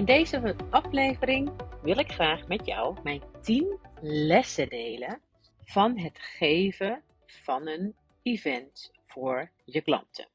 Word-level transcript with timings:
In 0.00 0.06
deze 0.06 0.56
aflevering 0.70 1.50
wil 1.82 1.98
ik 1.98 2.12
graag 2.12 2.46
met 2.48 2.66
jou 2.66 3.02
mijn 3.02 3.22
10 3.42 3.78
lessen 4.00 4.68
delen 4.68 5.20
van 5.64 5.98
het 5.98 6.18
geven 6.18 7.02
van 7.26 7.68
een 7.68 7.94
event 8.22 8.90
voor 9.06 9.50
je 9.64 9.80
klanten. 9.80 10.28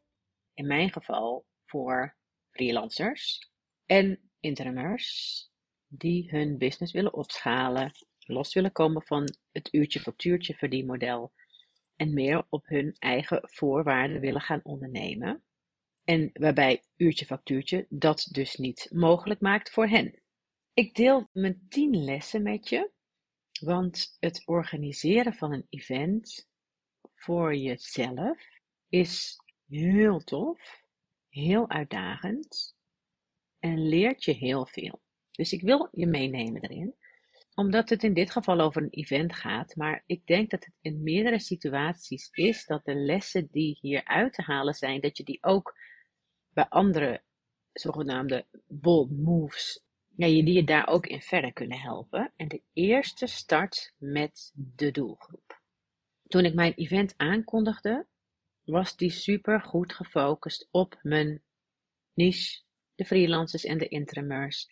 In 0.53 0.67
mijn 0.67 0.91
geval 0.91 1.45
voor 1.65 2.15
freelancers 2.49 3.51
en 3.85 4.19
interimers 4.39 5.49
die 5.87 6.29
hun 6.29 6.57
business 6.57 6.93
willen 6.93 7.13
opschalen, 7.13 7.91
los 8.19 8.53
willen 8.53 8.71
komen 8.71 9.01
van 9.01 9.35
het 9.51 9.73
uurtje 9.73 9.99
factuurtje 9.99 10.53
verdienmodel 10.53 11.31
en 11.95 12.13
meer 12.13 12.45
op 12.49 12.67
hun 12.67 12.95
eigen 12.99 13.39
voorwaarden 13.41 14.19
willen 14.19 14.41
gaan 14.41 14.61
ondernemen. 14.63 15.44
En 16.05 16.29
waarbij 16.33 16.83
uurtje 16.95 17.25
factuurtje 17.25 17.85
dat 17.89 18.27
dus 18.31 18.55
niet 18.55 18.89
mogelijk 18.93 19.41
maakt 19.41 19.69
voor 19.69 19.87
hen. 19.87 20.21
Ik 20.73 20.95
deel 20.95 21.29
mijn 21.31 21.65
10 21.69 22.03
lessen 22.03 22.43
met 22.43 22.69
je, 22.69 22.91
want 23.59 24.15
het 24.19 24.41
organiseren 24.45 25.33
van 25.33 25.53
een 25.53 25.65
event 25.69 26.47
voor 27.15 27.55
jezelf 27.55 28.47
is 28.89 29.37
heel 29.67 30.19
tof, 30.19 30.83
heel 31.29 31.69
uitdagend 31.69 32.75
en 33.59 33.87
leert 33.87 34.23
je 34.23 34.33
heel 34.33 34.65
veel. 34.65 35.01
Dus 35.31 35.53
ik 35.53 35.61
wil 35.61 35.87
je 35.91 36.07
meenemen 36.07 36.61
erin, 36.61 36.95
omdat 37.53 37.89
het 37.89 38.03
in 38.03 38.13
dit 38.13 38.31
geval 38.31 38.59
over 38.59 38.81
een 38.81 38.89
event 38.89 39.35
gaat, 39.35 39.75
maar 39.75 40.03
ik 40.05 40.25
denk 40.25 40.49
dat 40.49 40.65
het 40.65 40.73
in 40.81 41.03
meerdere 41.03 41.39
situaties 41.39 42.29
is 42.31 42.65
dat 42.65 42.85
de 42.85 42.95
lessen 42.95 43.47
die 43.51 43.77
hier 43.81 44.05
uit 44.05 44.33
te 44.33 44.41
halen 44.41 44.73
zijn, 44.73 45.01
dat 45.01 45.17
je 45.17 45.23
die 45.23 45.43
ook 45.43 45.77
bij 46.55 46.65
andere 46.69 47.21
zogenaamde 47.73 48.45
bold 48.67 49.11
moves, 49.11 49.83
ja, 50.15 50.27
die 50.27 50.53
je 50.53 50.63
daar 50.63 50.87
ook 50.87 51.07
in 51.07 51.21
verder 51.21 51.53
kunnen 51.53 51.79
helpen. 51.79 52.31
En 52.35 52.47
de 52.47 52.61
eerste 52.73 53.27
start 53.27 53.93
met 53.97 54.51
de 54.53 54.91
doelgroep. 54.91 55.61
Toen 56.27 56.45
ik 56.45 56.53
mijn 56.53 56.73
event 56.73 57.13
aankondigde, 57.17 58.05
was 58.63 58.97
die 58.97 59.09
super 59.09 59.61
goed 59.61 59.93
gefocust 59.93 60.67
op 60.71 60.99
mijn 61.01 61.41
niche, 62.13 62.61
de 62.95 63.05
freelancers 63.05 63.63
en 63.63 63.77
de 63.77 63.87
interimers. 63.87 64.69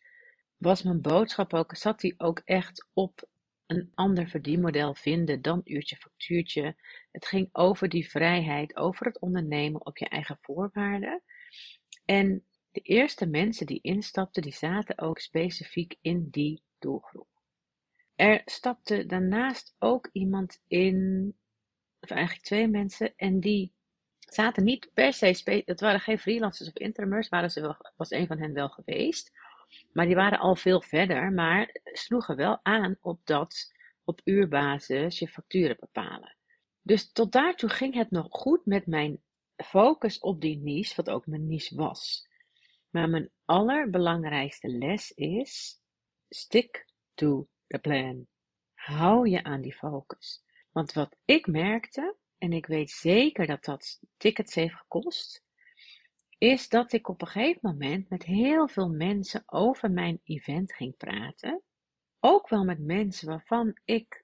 Was 0.57 0.83
mijn 0.83 1.01
boodschap 1.01 1.53
ook, 1.53 1.75
zat 1.75 1.99
die 1.99 2.13
ook 2.17 2.41
echt 2.45 2.87
op 2.93 3.27
een 3.65 3.91
ander 3.93 4.27
verdienmodel 4.27 4.95
vinden 4.95 5.41
dan 5.41 5.61
uurtje 5.63 5.95
factuurtje. 5.95 6.75
Het 7.11 7.25
ging 7.25 7.49
over 7.51 7.89
die 7.89 8.09
vrijheid, 8.09 8.75
over 8.75 9.05
het 9.05 9.19
ondernemen 9.19 9.85
op 9.85 9.97
je 9.97 10.09
eigen 10.09 10.37
voorwaarden. 10.41 11.21
En 12.05 12.45
de 12.71 12.79
eerste 12.79 13.25
mensen 13.25 13.65
die 13.65 13.79
instapten, 13.81 14.41
die 14.41 14.53
zaten 14.53 14.97
ook 14.97 15.19
specifiek 15.19 15.95
in 16.01 16.27
die 16.29 16.63
doelgroep. 16.79 17.27
Er 18.15 18.41
stapte 18.45 19.05
daarnaast 19.05 19.75
ook 19.79 20.09
iemand 20.11 20.61
in, 20.67 21.33
of 21.99 22.09
eigenlijk 22.09 22.45
twee 22.45 22.67
mensen, 22.67 23.13
en 23.15 23.39
die 23.39 23.73
zaten 24.19 24.63
niet 24.63 24.89
per 24.93 25.13
se, 25.13 25.61
het 25.65 25.79
waren 25.79 25.99
geen 25.99 26.19
freelancers 26.19 26.69
of 26.69 26.75
interimers, 26.75 27.29
waren 27.29 27.51
ze 27.51 27.61
wel, 27.61 27.75
was 27.95 28.11
een 28.11 28.27
van 28.27 28.39
hen 28.39 28.53
wel 28.53 28.69
geweest. 28.69 29.31
Maar 29.91 30.05
die 30.05 30.15
waren 30.15 30.39
al 30.39 30.55
veel 30.55 30.81
verder, 30.81 31.31
maar 31.31 31.79
sloegen 31.83 32.35
wel 32.35 32.59
aan 32.63 32.97
op 33.01 33.19
dat 33.23 33.73
op 34.03 34.21
uurbasis 34.23 35.19
je 35.19 35.27
facturen 35.27 35.77
bepalen. 35.79 36.35
Dus 36.81 37.11
tot 37.11 37.31
daartoe 37.31 37.69
ging 37.69 37.93
het 37.93 38.11
nog 38.11 38.27
goed 38.29 38.65
met 38.65 38.87
mijn 38.87 39.21
focus 39.55 40.19
op 40.19 40.41
die 40.41 40.57
niche, 40.57 40.95
wat 40.95 41.09
ook 41.09 41.27
mijn 41.27 41.47
niche 41.47 41.75
was. 41.75 42.27
Maar 42.89 43.09
mijn 43.09 43.31
allerbelangrijkste 43.45 44.67
les 44.67 45.11
is: 45.11 45.81
stick 46.29 46.87
to 47.13 47.47
the 47.67 47.79
plan. 47.79 48.27
Hou 48.73 49.29
je 49.29 49.43
aan 49.43 49.61
die 49.61 49.75
focus. 49.75 50.43
Want 50.71 50.93
wat 50.93 51.15
ik 51.25 51.47
merkte, 51.47 52.15
en 52.37 52.53
ik 52.53 52.65
weet 52.65 52.91
zeker 52.91 53.47
dat 53.47 53.63
dat 53.63 53.99
tickets 54.17 54.55
heeft 54.55 54.75
gekost, 54.75 55.43
is 56.37 56.69
dat 56.69 56.93
ik 56.93 57.07
op 57.07 57.21
een 57.21 57.27
gegeven 57.27 57.59
moment 57.61 58.09
met 58.09 58.23
heel 58.23 58.67
veel 58.67 58.89
mensen 58.89 59.43
over 59.45 59.91
mijn 59.91 60.21
event 60.23 60.73
ging 60.73 60.97
praten. 60.97 61.61
Ook 62.19 62.49
wel 62.49 62.63
met 62.63 62.79
mensen 62.79 63.27
waarvan 63.27 63.77
ik 63.85 64.22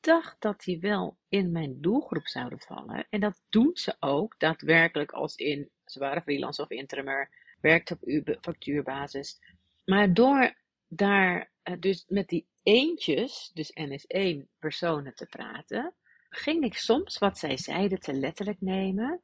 dacht 0.00 0.40
dat 0.40 0.60
die 0.60 0.80
wel 0.80 1.18
in 1.28 1.52
mijn 1.52 1.80
doelgroep 1.80 2.26
zouden 2.26 2.60
vallen. 2.60 3.06
En 3.10 3.20
dat 3.20 3.42
doen 3.48 3.70
ze 3.76 3.96
ook 4.00 4.34
daadwerkelijk 4.38 5.12
als 5.12 5.36
in, 5.36 5.70
ze 5.84 5.98
waren 5.98 6.22
freelance 6.22 6.62
of 6.62 6.70
interimer, 6.70 7.30
werkt 7.60 7.90
op 7.90 8.02
uw 8.02 8.22
factuurbasis. 8.40 9.40
Maar 9.84 10.14
door 10.14 10.54
daar 10.88 11.50
eh, 11.62 11.74
dus 11.78 12.04
met 12.08 12.28
die 12.28 12.46
eentjes, 12.62 13.50
dus 13.54 13.72
NS1 13.80 14.58
personen 14.58 15.14
te 15.14 15.26
praten, 15.26 15.94
ging 16.28 16.64
ik 16.64 16.74
soms 16.74 17.18
wat 17.18 17.38
zij 17.38 17.56
zeiden 17.56 18.00
te 18.00 18.14
letterlijk 18.14 18.60
nemen. 18.60 19.22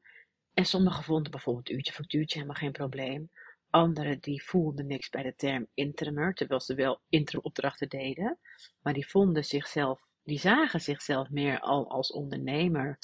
En 0.54 0.64
sommigen 0.64 1.04
vonden 1.04 1.30
bijvoorbeeld 1.30 1.70
uurtje 1.70 1.92
factuurtje 1.92 2.34
helemaal 2.34 2.60
geen 2.60 2.72
probleem. 2.72 3.30
Anderen 3.70 4.20
die 4.20 4.42
voelden 4.42 4.86
niks 4.86 5.08
bij 5.08 5.22
de 5.22 5.34
term 5.34 5.66
interimer, 5.74 6.34
terwijl 6.34 6.60
ze 6.60 6.74
wel 6.74 7.00
interimopdrachten 7.08 7.88
deden. 7.88 8.38
Maar 8.82 8.92
die 8.92 9.08
vonden 9.08 9.44
zichzelf 9.44 10.05
die 10.26 10.38
zagen 10.38 10.80
zichzelf 10.80 11.30
meer 11.30 11.60
al 11.60 11.90
als 11.90 12.12
ondernemer, 12.12 12.98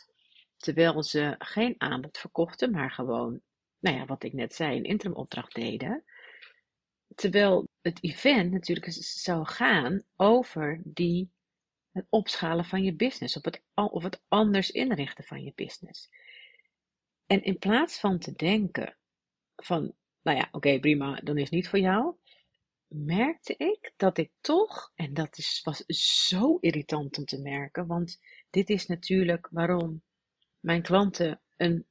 terwijl 0.56 1.03
ze 1.03 1.34
geen 1.38 1.75
aanbod 1.78 2.19
verkochten, 2.19 2.71
maar 2.71 2.91
gewoon, 2.91 3.41
nou 3.78 3.97
ja, 3.97 4.05
wat 4.05 4.22
ik 4.22 4.33
net 4.33 4.55
zei, 4.55 4.77
een 4.77 4.84
interimopdracht 4.84 5.55
deden. 5.55 6.05
Terwijl 7.15 7.69
het 7.81 8.03
event 8.05 8.53
natuurlijk 8.53 8.87
zou 9.00 9.47
gaan 9.47 10.03
over 10.16 10.81
die, 10.84 11.31
het 11.91 12.06
opschalen 12.09 12.65
van 12.65 12.84
je 12.84 12.94
business, 12.94 13.37
of 13.37 13.44
het, 13.44 13.62
of 13.75 14.03
het 14.03 14.22
anders 14.28 14.71
inrichten 14.71 15.25
van 15.25 15.43
je 15.43 15.53
business. 15.54 16.09
En 17.27 17.43
in 17.43 17.59
plaats 17.59 18.00
van 18.00 18.19
te 18.19 18.33
denken 18.33 18.97
van, 19.56 19.94
nou 20.22 20.37
ja, 20.37 20.49
oké, 20.50 20.81
prima, 20.81 21.21
dan 21.21 21.37
is 21.37 21.43
het 21.43 21.53
niet 21.53 21.69
voor 21.69 21.78
jou, 21.78 22.16
merkte 22.94 23.56
ik 23.56 23.92
dat 23.97 24.19
ik 24.19 24.30
toch, 24.41 24.92
en 24.94 25.14
dat 25.14 25.38
is, 25.38 25.60
was 25.64 25.84
zo 26.30 26.58
irritant 26.60 27.19
om 27.19 27.25
te 27.25 27.41
merken, 27.41 27.86
want 27.86 28.20
dit 28.50 28.70
is 28.70 28.86
natuurlijk 28.86 29.48
waarom 29.50 30.03
mijn 30.60 30.82
klanten 30.82 31.41
een 31.56 31.86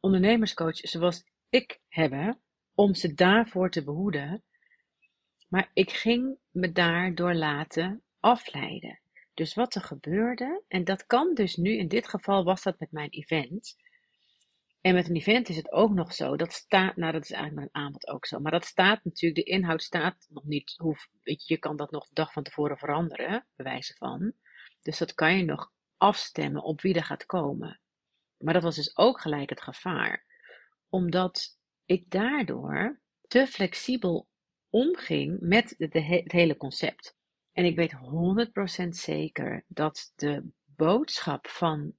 ondernemerscoach 0.00 0.76
zoals 0.76 1.24
ik 1.48 1.80
hebben, 1.88 2.40
om 2.74 2.94
ze 2.94 3.14
daarvoor 3.14 3.70
te 3.70 3.84
behoeden. 3.84 4.42
Maar 5.48 5.70
ik 5.72 5.90
ging 5.90 6.38
me 6.50 6.72
daardoor 6.72 7.34
laten 7.34 8.02
afleiden. 8.20 9.00
Dus 9.34 9.54
wat 9.54 9.74
er 9.74 9.82
gebeurde, 9.82 10.62
en 10.68 10.84
dat 10.84 11.06
kan 11.06 11.34
dus 11.34 11.56
nu, 11.56 11.76
in 11.76 11.88
dit 11.88 12.08
geval 12.08 12.44
was 12.44 12.62
dat 12.62 12.78
met 12.78 12.92
mijn 12.92 13.10
event, 13.10 13.76
en 14.80 14.94
met 14.94 15.08
een 15.08 15.16
event 15.16 15.48
is 15.48 15.56
het 15.56 15.72
ook 15.72 15.92
nog 15.92 16.14
zo, 16.14 16.36
dat 16.36 16.52
staat, 16.52 16.96
nou 16.96 17.12
dat 17.12 17.22
is 17.22 17.30
eigenlijk 17.30 17.60
met 17.60 17.74
een 17.74 17.82
aanbod 17.82 18.06
ook 18.06 18.26
zo, 18.26 18.38
maar 18.38 18.52
dat 18.52 18.64
staat 18.64 19.04
natuurlijk, 19.04 19.46
de 19.46 19.52
inhoud 19.52 19.82
staat 19.82 20.26
nog 20.28 20.44
niet, 20.44 20.76
weet 21.22 21.46
je, 21.46 21.54
je 21.54 21.60
kan 21.60 21.76
dat 21.76 21.90
nog 21.90 22.06
de 22.06 22.14
dag 22.14 22.32
van 22.32 22.42
tevoren 22.42 22.78
veranderen, 22.78 23.46
bewijzen 23.56 23.96
van. 23.96 24.32
Dus 24.82 24.98
dat 24.98 25.14
kan 25.14 25.36
je 25.36 25.44
nog 25.44 25.72
afstemmen 25.96 26.62
op 26.62 26.80
wie 26.80 26.94
er 26.94 27.04
gaat 27.04 27.26
komen. 27.26 27.80
Maar 28.38 28.54
dat 28.54 28.62
was 28.62 28.76
dus 28.76 28.96
ook 28.96 29.20
gelijk 29.20 29.50
het 29.50 29.62
gevaar, 29.62 30.24
omdat 30.88 31.58
ik 31.84 32.10
daardoor 32.10 33.00
te 33.26 33.46
flexibel 33.46 34.28
omging 34.70 35.40
met 35.40 35.74
het 35.78 35.92
hele 36.32 36.56
concept. 36.56 37.16
En 37.52 37.64
ik 37.64 37.76
weet 37.76 37.94
100% 38.84 38.88
zeker 38.88 39.64
dat 39.68 40.12
de 40.16 40.50
boodschap 40.64 41.46
van 41.46 41.92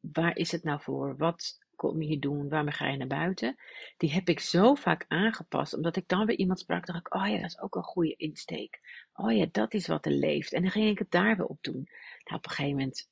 waar 0.00 0.36
is 0.36 0.52
het 0.52 0.62
nou 0.62 0.80
voor, 0.82 1.16
wat 1.16 1.58
kom 1.80 2.02
je 2.02 2.18
doen? 2.18 2.48
Waarmee 2.48 2.72
ga 2.72 2.88
je 2.88 2.96
naar 2.96 3.06
buiten? 3.06 3.56
Die 3.96 4.12
heb 4.12 4.28
ik 4.28 4.40
zo 4.40 4.74
vaak 4.74 5.04
aangepast, 5.08 5.74
omdat 5.74 5.96
ik 5.96 6.08
dan 6.08 6.26
weer 6.26 6.36
iemand 6.36 6.58
sprak, 6.58 6.86
dacht 6.86 6.98
ik, 6.98 7.14
oh 7.14 7.28
ja, 7.28 7.40
dat 7.40 7.50
is 7.50 7.60
ook 7.60 7.74
een 7.74 7.82
goede 7.82 8.14
insteek. 8.16 8.80
Oh 9.12 9.36
ja, 9.36 9.46
dat 9.52 9.74
is 9.74 9.86
wat 9.86 10.06
er 10.06 10.12
leeft. 10.12 10.52
En 10.52 10.62
dan 10.62 10.70
ging 10.70 10.88
ik 10.88 10.98
het 10.98 11.10
daar 11.10 11.36
weer 11.36 11.46
op 11.46 11.58
doen. 11.60 11.88
Nou, 12.24 12.36
op 12.36 12.44
een 12.44 12.50
gegeven 12.50 12.70
moment 12.70 13.10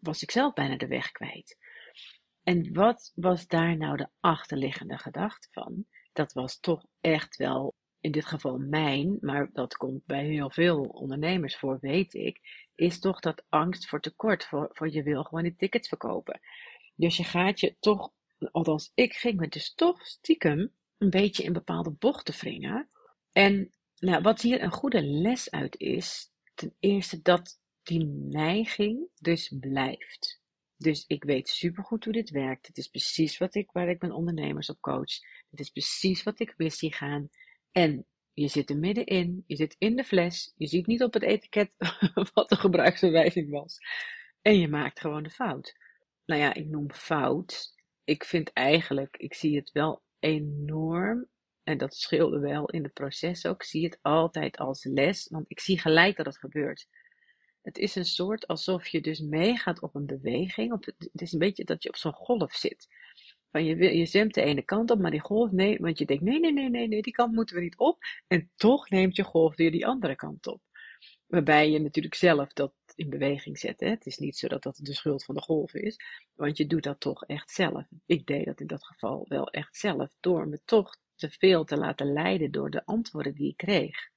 was 0.00 0.22
ik 0.22 0.30
zelf 0.30 0.52
bijna 0.52 0.76
de 0.76 0.86
weg 0.86 1.12
kwijt. 1.12 1.58
En 2.42 2.72
wat 2.72 3.12
was 3.14 3.46
daar 3.46 3.76
nou 3.76 3.96
de 3.96 4.08
achterliggende 4.20 4.98
gedachte 4.98 5.48
van? 5.50 5.84
Dat 6.12 6.32
was 6.32 6.60
toch 6.60 6.84
echt 7.00 7.36
wel, 7.36 7.74
in 8.00 8.12
dit 8.12 8.26
geval 8.26 8.58
mijn, 8.58 9.18
maar 9.20 9.50
dat 9.52 9.76
komt 9.76 10.06
bij 10.06 10.24
heel 10.24 10.50
veel 10.50 10.80
ondernemers 10.82 11.56
voor, 11.56 11.78
weet 11.80 12.14
ik, 12.14 12.40
is 12.74 12.98
toch 12.98 13.20
dat 13.20 13.44
angst 13.48 13.88
voor 13.88 14.00
tekort, 14.00 14.44
voor, 14.44 14.68
voor 14.72 14.90
je 14.90 15.02
wil 15.02 15.22
gewoon 15.22 15.42
die 15.42 15.56
tickets 15.56 15.88
verkopen. 15.88 16.40
Dus 17.00 17.16
je 17.16 17.24
gaat 17.24 17.60
je 17.60 17.76
toch, 17.80 18.12
althans 18.50 18.92
ik 18.94 19.12
ging 19.14 19.40
me 19.40 19.48
dus 19.48 19.74
toch 19.74 20.06
stiekem 20.06 20.72
een 20.98 21.10
beetje 21.10 21.42
in 21.42 21.52
bepaalde 21.52 21.90
bochten 21.90 22.34
wringen. 22.34 22.88
En 23.32 23.74
nou, 23.96 24.22
wat 24.22 24.40
hier 24.40 24.62
een 24.62 24.72
goede 24.72 25.02
les 25.02 25.50
uit 25.50 25.78
is, 25.78 26.30
ten 26.54 26.74
eerste 26.78 27.22
dat 27.22 27.58
die 27.82 28.04
neiging 28.28 29.08
dus 29.20 29.54
blijft. 29.60 30.40
Dus 30.76 31.04
ik 31.06 31.24
weet 31.24 31.48
supergoed 31.48 32.04
hoe 32.04 32.12
dit 32.12 32.30
werkt. 32.30 32.66
Het 32.66 32.78
is 32.78 32.88
precies 32.88 33.38
wat 33.38 33.54
ik, 33.54 33.72
waar 33.72 33.88
ik 33.88 34.00
mijn 34.00 34.12
ondernemers 34.12 34.70
op 34.70 34.80
coach. 34.80 35.12
Het 35.50 35.60
is 35.60 35.70
precies 35.70 36.22
wat 36.22 36.40
ik 36.40 36.54
wil 36.56 36.70
zien 36.70 36.92
gaan. 36.92 37.28
En 37.72 38.06
Je 38.34 38.48
zit 38.48 38.70
er 38.70 38.78
middenin, 38.78 39.44
je 39.46 39.56
zit 39.56 39.76
in 39.78 39.96
de 39.96 40.04
fles, 40.04 40.52
je 40.56 40.66
ziet 40.66 40.86
niet 40.86 41.02
op 41.02 41.14
het 41.14 41.22
etiket 41.22 41.70
wat 42.34 42.48
de 42.48 42.56
gebruiksverwijzing 42.56 43.50
was. 43.50 43.78
En 44.42 44.58
je 44.58 44.68
maakt 44.68 45.00
gewoon 45.00 45.22
de 45.22 45.30
fout. 45.30 45.74
Nou 46.30 46.42
ja, 46.42 46.54
ik 46.54 46.66
noem 46.66 46.92
fout. 46.92 47.74
Ik 48.04 48.24
vind 48.24 48.52
eigenlijk, 48.52 49.16
ik 49.16 49.34
zie 49.34 49.56
het 49.56 49.70
wel 49.70 50.02
enorm, 50.18 51.26
en 51.62 51.78
dat 51.78 51.94
scheelde 51.94 52.38
wel 52.38 52.70
in 52.70 52.82
het 52.82 52.92
proces 52.92 53.46
ook, 53.46 53.54
ik 53.54 53.68
zie 53.68 53.84
het 53.84 53.98
altijd 54.02 54.56
als 54.56 54.84
les, 54.84 55.28
want 55.28 55.44
ik 55.48 55.60
zie 55.60 55.78
gelijk 55.78 56.16
dat 56.16 56.26
het 56.26 56.38
gebeurt. 56.38 56.88
Het 57.62 57.78
is 57.78 57.94
een 57.94 58.04
soort 58.04 58.46
alsof 58.46 58.86
je 58.86 59.00
dus 59.00 59.20
meegaat 59.20 59.80
op 59.82 59.94
een 59.94 60.06
beweging. 60.06 60.72
Op 60.72 60.84
het, 60.84 61.10
is 61.12 61.32
een 61.32 61.38
beetje 61.38 61.64
dat 61.64 61.82
je 61.82 61.88
op 61.88 61.96
zo'n 61.96 62.12
golf 62.12 62.52
zit. 62.54 62.86
Van 63.50 63.64
je, 63.64 63.96
je 63.96 64.06
zwemt 64.06 64.34
de 64.34 64.42
ene 64.42 64.62
kant 64.62 64.90
op, 64.90 64.98
maar 64.98 65.10
die 65.10 65.20
golf, 65.20 65.50
nee, 65.50 65.78
want 65.78 65.98
je 65.98 66.04
denkt, 66.04 66.22
nee, 66.22 66.40
nee, 66.40 66.52
nee, 66.52 66.70
nee, 66.70 66.88
nee, 66.88 67.02
die 67.02 67.12
kant 67.12 67.34
moeten 67.34 67.56
we 67.56 67.62
niet 67.62 67.78
op. 67.78 67.98
En 68.26 68.50
toch 68.56 68.90
neemt 68.90 69.16
je 69.16 69.24
golf 69.24 69.56
weer 69.56 69.70
die 69.70 69.86
andere 69.86 70.16
kant 70.16 70.46
op. 70.46 70.62
Waarbij 71.26 71.70
je 71.70 71.78
natuurlijk 71.80 72.14
zelf 72.14 72.52
dat 72.52 72.72
in 73.00 73.10
beweging 73.10 73.58
zet. 73.58 73.80
Hè? 73.80 73.88
Het 73.88 74.06
is 74.06 74.18
niet 74.18 74.36
zo 74.36 74.48
dat 74.48 74.62
dat 74.62 74.76
de 74.82 74.94
schuld 74.94 75.24
van 75.24 75.34
de 75.34 75.40
golf 75.40 75.74
is, 75.74 75.96
want 76.34 76.56
je 76.56 76.66
doet 76.66 76.82
dat 76.82 77.00
toch 77.00 77.24
echt 77.24 77.50
zelf. 77.50 77.84
Ik 78.06 78.26
deed 78.26 78.44
dat 78.44 78.60
in 78.60 78.66
dat 78.66 78.84
geval 78.84 79.24
wel 79.28 79.50
echt 79.50 79.76
zelf, 79.76 80.16
door 80.20 80.48
me 80.48 80.60
toch 80.64 80.96
te 81.14 81.30
veel 81.30 81.64
te 81.64 81.76
laten 81.76 82.12
leiden 82.12 82.50
door 82.50 82.70
de 82.70 82.86
antwoorden 82.86 83.34
die 83.34 83.48
ik 83.48 83.56
kreeg. 83.56 84.08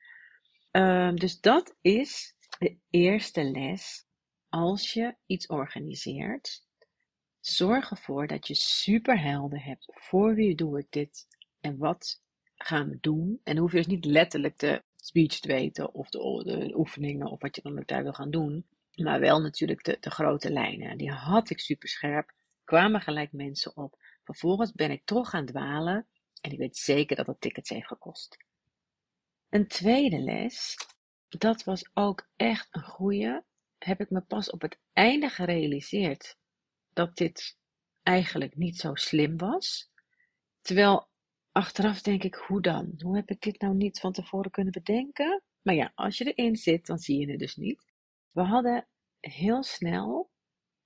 Uh, 0.72 1.14
dus 1.14 1.40
dat 1.40 1.76
is 1.82 2.36
de 2.60 2.78
eerste 2.90 3.44
les. 3.44 4.06
Als 4.50 4.94
je 4.94 5.16
iets 5.26 5.48
organiseert, 5.48 6.64
zorg 7.40 7.90
ervoor 7.90 8.28
dat 8.28 8.48
je 8.48 8.56
super 8.56 9.22
helder 9.22 9.64
hebt 9.64 9.86
voor 9.92 10.36
wie 10.36 10.56
doe 10.56 10.80
ik 10.80 10.88
dit 10.90 11.28
en 11.60 11.78
wat 11.78 12.22
gaan 12.56 12.90
we 12.90 12.98
doen. 13.02 13.40
En 13.44 13.58
hoef 13.58 13.72
je 13.72 13.78
dus 13.78 13.88
niet 13.88 14.06
letterlijk 14.06 14.60
de 14.60 14.84
speech 14.96 15.40
te 15.40 15.48
weten 15.48 15.94
of 15.94 16.10
de, 16.10 16.42
de 16.44 16.78
oefeningen 16.78 17.28
of 17.28 17.42
wat 17.42 17.56
je 17.56 17.62
dan 17.62 17.80
ook 17.80 17.88
daar 17.88 18.04
wil 18.04 18.14
gaan 18.14 18.32
doen. 18.32 18.66
Maar 18.95 19.19
wel 19.19 19.42
natuurlijk 19.42 19.84
de, 19.84 19.98
de 20.00 20.10
grote 20.10 20.51
lijnen. 20.51 20.98
Die 20.98 21.12
had 21.12 21.50
ik 21.50 21.60
super 21.60 21.90
scherp. 21.90 22.34
Kwamen 22.63 23.01
gelijk 23.01 23.31
mensen 23.31 23.78
op. 23.78 23.98
Vervolgens 24.24 24.72
ben 24.72 24.92
ik 24.92 25.06
toch 25.06 25.30
gaan 25.30 25.45
dwalen. 25.45 26.07
En 26.42 26.51
ik 26.51 26.57
weet 26.57 26.78
zeker 26.78 27.16
dat 27.16 27.28
het 27.28 27.42
tickets 27.42 27.69
heeft 27.69 27.88
gekost. 27.88 28.38
Een 29.50 29.68
tweede 29.68 30.19
les 30.19 30.75
dat 31.38 31.63
was 31.63 31.90
ook 31.94 32.28
echt 32.36 32.68
een 32.72 32.84
goeie. 32.84 33.42
Heb 33.78 34.00
ik 34.00 34.10
me 34.10 34.22
pas 34.22 34.50
op 34.50 34.62
het 34.62 34.80
einde 34.94 35.30
gerealiseerd 35.30 36.38
dat 36.94 37.18
dit 37.18 37.57
eigenlijk 38.04 38.56
niet 38.56 38.80
zo 38.80 38.96
slim 38.96 39.38
was. 39.38 39.92
Terwijl 40.62 41.10
achteraf 41.51 42.01
denk 42.01 42.24
ik, 42.24 42.36
hoe 42.36 42.62
dan? 42.62 42.94
Hoe 42.98 43.16
heb 43.16 43.30
ik 43.30 43.42
dit 43.42 43.62
nou 43.62 43.75
niet 43.75 44.00
van 44.00 44.13
tevoren 44.13 44.51
kunnen 44.51 44.74
bedenken? 44.74 45.44
Maar 45.62 45.75
ja, 45.75 45.92
als 45.96 46.18
je 46.18 46.34
erin 46.34 46.56
zit, 46.56 46.86
dan 46.86 46.98
zie 46.98 47.19
je 47.19 47.30
het 47.30 47.39
dus 47.39 47.56
niet. 47.56 47.93
We 48.34 48.42
hadden 48.42 48.88
heel 49.20 49.64
snel, 49.64 50.30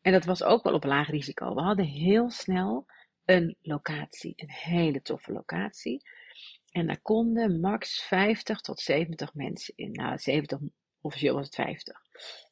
en 0.01 0.11
dat 0.11 0.25
was 0.25 0.43
ook 0.43 0.63
wel 0.63 0.73
op 0.73 0.83
laag 0.83 1.09
risico, 1.09 1.53
we 1.53 1.61
hadden 1.61 1.85
heel 1.85 2.29
snel 2.29 2.85
een 3.25 3.55
locatie, 3.61 4.33
een 4.35 4.51
hele 4.51 5.01
toffe 5.01 5.31
locatie. 5.31 6.01
En 6.71 6.87
daar 6.87 7.01
konden 7.01 7.59
max 7.59 8.01
50 8.03 8.61
tot 8.61 8.79
70 8.79 9.33
mensen 9.33 9.73
in. 9.75 9.91
Nou, 9.91 10.17
70, 10.17 10.59
officieel 11.01 11.35
was 11.35 11.45
het 11.45 11.55
50. 11.55 12.01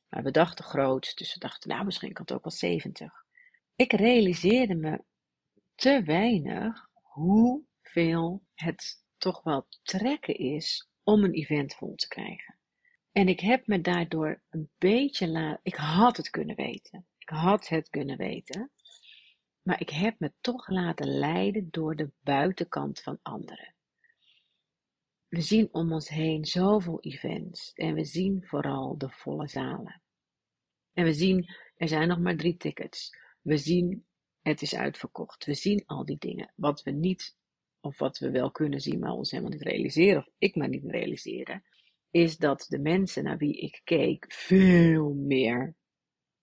Maar 0.10 0.24
we 0.24 0.32
dachten 0.32 0.66
groot, 0.66 1.18
dus 1.18 1.34
we 1.34 1.40
dachten, 1.40 1.70
nou, 1.70 1.86
misschien 1.86 2.14
kan 2.14 2.26
het 2.26 2.36
ook 2.36 2.44
wel 2.44 2.54
70. 2.54 3.26
Ik 3.76 3.94
realiseerde 3.94 4.76
me 4.76 5.04
te 5.76 6.04
weinig 6.04 6.90
hoeveel 7.02 8.44
het 8.54 9.04
toch 9.18 9.44
wel 9.44 9.68
trekken 9.84 10.36
is 10.36 10.90
om 11.04 11.24
een 11.24 11.34
event 11.34 11.76
vol 11.76 11.96
te 11.96 12.08
krijgen. 12.08 12.56
En 13.16 13.28
ik 13.28 13.40
heb 13.40 13.68
me 13.68 13.82
daardoor 13.82 14.42
een 14.50 14.70
beetje 14.78 15.28
laten. 15.28 15.60
Ik 15.64 15.76
had 15.76 16.18
het 16.18 16.30
kunnen 16.30 16.56
weten. 16.56 17.08
Ik 17.18 17.30
had 17.30 17.68
het 17.68 17.90
kunnen 17.90 18.18
weten. 18.18 18.72
Maar 19.62 19.82
ik 19.82 19.90
heb 19.90 20.20
me 20.20 20.34
toch 20.42 20.70
laten 20.70 21.08
leiden 21.08 21.68
door 21.72 21.96
de 21.96 22.12
buitenkant 22.20 23.02
van 23.02 23.20
anderen. 23.22 23.76
We 25.28 25.42
zien 25.42 25.70
om 25.72 25.94
ons 25.94 26.10
heen 26.10 26.46
zoveel 26.46 27.02
events 27.02 27.74
en 27.74 27.94
we 27.94 28.06
zien 28.06 28.44
vooral 28.46 28.98
de 28.98 29.10
volle 29.10 29.48
zalen. 29.48 30.02
En 30.94 31.04
we 31.04 31.14
zien, 31.14 31.54
er 31.76 31.88
zijn 31.88 32.08
nog 32.08 32.20
maar 32.20 32.36
drie 32.36 32.58
tickets. 32.58 33.18
We 33.42 33.58
zien, 33.58 34.06
het 34.42 34.62
is 34.62 34.76
uitverkocht. 34.76 35.46
We 35.46 35.54
zien 35.54 35.84
al 35.86 36.06
die 36.06 36.18
dingen. 36.18 36.52
Wat 36.56 36.84
we 36.84 36.92
niet, 36.92 37.38
of 37.80 37.98
wat 37.98 38.18
we 38.18 38.32
wel 38.32 38.52
kunnen 38.52 38.82
zien, 38.82 39.00
maar 39.00 39.12
ons 39.12 39.32
helemaal 39.32 39.52
niet 39.52 39.68
realiseren, 39.68 40.18
of 40.18 40.34
ik 40.38 40.56
maar 40.56 40.70
niet 40.70 40.86
realiseren, 40.86 41.64
is 42.16 42.38
dat 42.38 42.66
de 42.70 42.80
mensen 42.80 43.24
naar 43.24 43.38
wie 43.38 43.58
ik 43.58 43.82
keek 43.84 44.26
veel 44.34 45.14
meer 45.14 45.76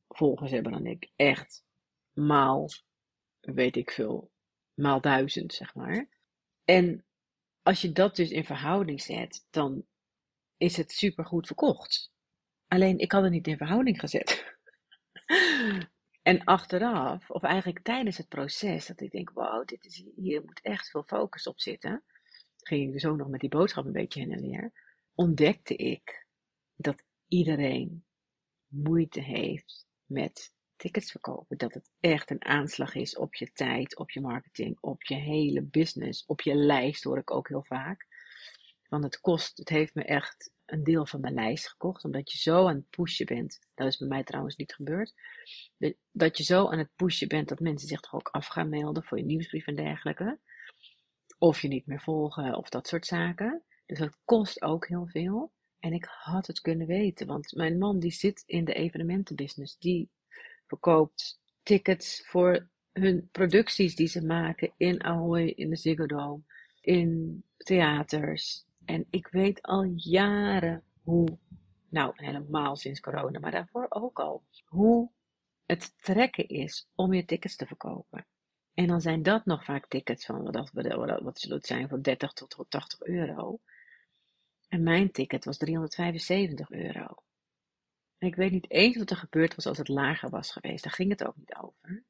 volgers 0.09 0.51
hebben 0.51 0.73
dan 0.73 0.87
ik. 0.87 1.11
Echt 1.17 1.65
maal, 2.13 2.69
weet 3.41 3.77
ik 3.77 3.91
veel, 3.91 4.31
maal 4.75 5.01
duizend, 5.01 5.55
zeg 5.55 5.75
maar. 5.75 6.09
En 6.65 7.05
als 7.63 7.81
je 7.81 7.93
dat 7.93 8.17
dus 8.17 8.31
in 8.31 8.45
verhouding 8.45 9.01
zet, 9.01 9.47
dan 9.51 9.87
is 10.57 10.77
het 10.77 10.93
supergoed 10.93 11.47
verkocht. 11.47 12.13
Alleen 12.69 12.99
ik 12.99 13.13
had 13.13 13.23
het 13.23 13.33
niet 13.33 13.47
in 13.47 13.57
verhouding 13.57 14.01
gezet. 14.01 14.57
en 16.23 16.45
achteraf, 16.45 17.31
of 17.31 17.43
eigenlijk 17.43 17.85
tijdens 17.85 18.17
het 18.17 18.29
proces, 18.29 18.87
dat 18.87 19.01
ik 19.01 19.11
denk, 19.11 19.31
wow, 19.31 19.67
dit 19.67 19.85
is, 19.85 20.05
hier 20.17 20.43
moet 20.45 20.61
echt 20.61 20.91
veel 20.91 21.05
focus 21.07 21.47
op 21.47 21.61
zitten. 21.61 22.05
Ging 22.57 22.87
ik 22.87 22.93
dus 22.93 23.07
ook 23.07 23.17
nog 23.17 23.29
met 23.29 23.41
die 23.41 23.49
boodschap 23.49 23.85
een 23.85 23.93
beetje 23.93 24.21
heen 24.21 24.33
en 24.33 24.43
weer. 24.43 24.82
Ontdekte 25.15 25.77
ik 25.77 26.27
dat 26.77 27.05
iedereen 27.29 28.05
moeite 28.67 29.21
heeft 29.21 29.87
met 30.07 30.55
tickets 30.77 31.11
verkopen. 31.11 31.59
Dat 31.59 31.75
het 31.75 31.91
echt 32.01 32.31
een 32.31 32.45
aanslag 32.45 32.95
is 32.95 33.17
op 33.17 33.35
je 33.35 33.53
tijd, 33.53 33.97
op 33.97 34.11
je 34.11 34.21
marketing, 34.21 34.79
op 34.81 35.03
je 35.03 35.15
hele 35.15 35.63
business, 35.63 36.27
op 36.27 36.41
je 36.41 36.55
lijst 36.55 37.05
hoor 37.05 37.19
ik 37.19 37.31
ook 37.31 37.49
heel 37.49 37.65
vaak. 37.65 38.07
Want 38.89 39.05
het 39.05 39.21
kost, 39.21 39.59
het 39.59 39.69
heeft 39.69 39.95
me 39.95 40.05
echt 40.05 40.53
een 40.67 40.85
deel 40.85 41.07
van 41.07 41.21
mijn 41.21 41.35
lijst 41.35 41.69
gekocht, 41.69 42.05
omdat 42.05 42.33
je 42.33 42.39
zo 42.39 42.69
aan 42.69 42.75
het 42.75 42.91
pushen 42.91 43.27
bent. 43.27 43.59
Dat 43.75 43.87
is 43.87 43.97
bij 43.97 44.09
mij 44.09 44.25
trouwens 44.25 44.57
niet 44.57 44.75
gebeurd. 44.75 45.15
Dat 46.13 46.37
je 46.39 46.45
zo 46.45 46.69
aan 46.69 46.79
het 46.79 46.95
pushen 46.97 47.29
bent 47.29 47.49
dat 47.49 47.61
mensen 47.61 47.89
zich 47.89 48.01
toch 48.01 48.15
ook 48.15 48.29
af 48.29 48.47
gaan 48.47 48.69
melden 48.69 49.05
voor 49.05 49.19
je 49.19 49.25
nieuwsbrief 49.25 49.67
en 49.67 49.77
dergelijke. 49.77 50.39
Of 51.39 51.61
je 51.61 51.69
niet 51.69 51.87
meer 51.87 52.01
volgen 52.01 52.57
of 52.57 52.69
dat 52.69 52.89
soort 52.89 53.07
zaken. 53.07 53.63
Dus 53.93 54.01
dat 54.01 54.19
kost 54.25 54.63
ook 54.63 54.87
heel 54.89 55.07
veel. 55.07 55.53
En 55.79 55.93
ik 55.93 56.05
had 56.05 56.47
het 56.47 56.61
kunnen 56.61 56.87
weten, 56.87 57.27
want 57.27 57.55
mijn 57.55 57.79
man 57.79 57.99
die 57.99 58.11
zit 58.11 58.43
in 58.47 58.65
de 58.65 58.73
evenementenbusiness. 58.73 59.79
Die 59.79 60.11
verkoopt 60.67 61.41
tickets 61.63 62.27
voor 62.27 62.69
hun 62.93 63.29
producties 63.33 63.97
die 63.97 64.07
ze 64.07 64.25
maken 64.25 64.73
in 64.77 65.05
Ahoy, 65.05 65.47
in 65.47 65.71
de 65.71 65.77
Ziggo 65.77 66.07
Dome, 66.07 66.43
in 66.81 67.43
theaters. 67.57 68.65
En 68.85 69.07
ik 69.11 69.27
weet 69.27 69.63
al 69.63 69.83
jaren 69.97 70.83
hoe, 71.03 71.39
nou 71.89 72.13
helemaal 72.15 72.77
sinds 72.77 73.01
corona, 73.01 73.39
maar 73.39 73.51
daarvoor 73.51 73.87
ook 73.89 74.19
al, 74.19 74.43
hoe 74.65 75.11
het 75.67 76.03
trekken 76.03 76.49
is 76.49 76.89
om 76.95 77.13
je 77.13 77.25
tickets 77.25 77.57
te 77.57 77.67
verkopen. 77.67 78.27
En 78.75 78.87
dan 78.87 79.01
zijn 79.01 79.23
dat 79.23 79.45
nog 79.45 79.65
vaak 79.65 79.87
tickets 79.87 80.27
van, 80.27 80.43
wat, 80.43 80.71
wat, 80.73 81.21
wat 81.23 81.41
zullen 81.41 81.57
het 81.57 81.67
zijn, 81.67 81.89
van 81.89 82.03
30 82.03 82.33
tot 82.33 82.65
80 82.69 83.03
euro. 83.03 83.61
En 84.73 84.83
mijn 84.83 85.11
ticket 85.11 85.45
was 85.45 85.57
375 85.57 86.71
euro. 86.71 87.07
Ik 88.19 88.35
weet 88.35 88.51
niet 88.51 88.71
eens 88.71 88.97
wat 88.97 89.11
er 89.11 89.17
gebeurd 89.17 89.55
was 89.55 89.67
als 89.67 89.79
het 89.79 89.89
lager 89.89 90.31
was 90.31 90.53
geweest. 90.53 90.85
Daar 90.85 90.93
ging 90.93 91.11
het 91.11 91.25
ook 91.25 91.37
niet 91.37 91.55
over. 91.55 92.05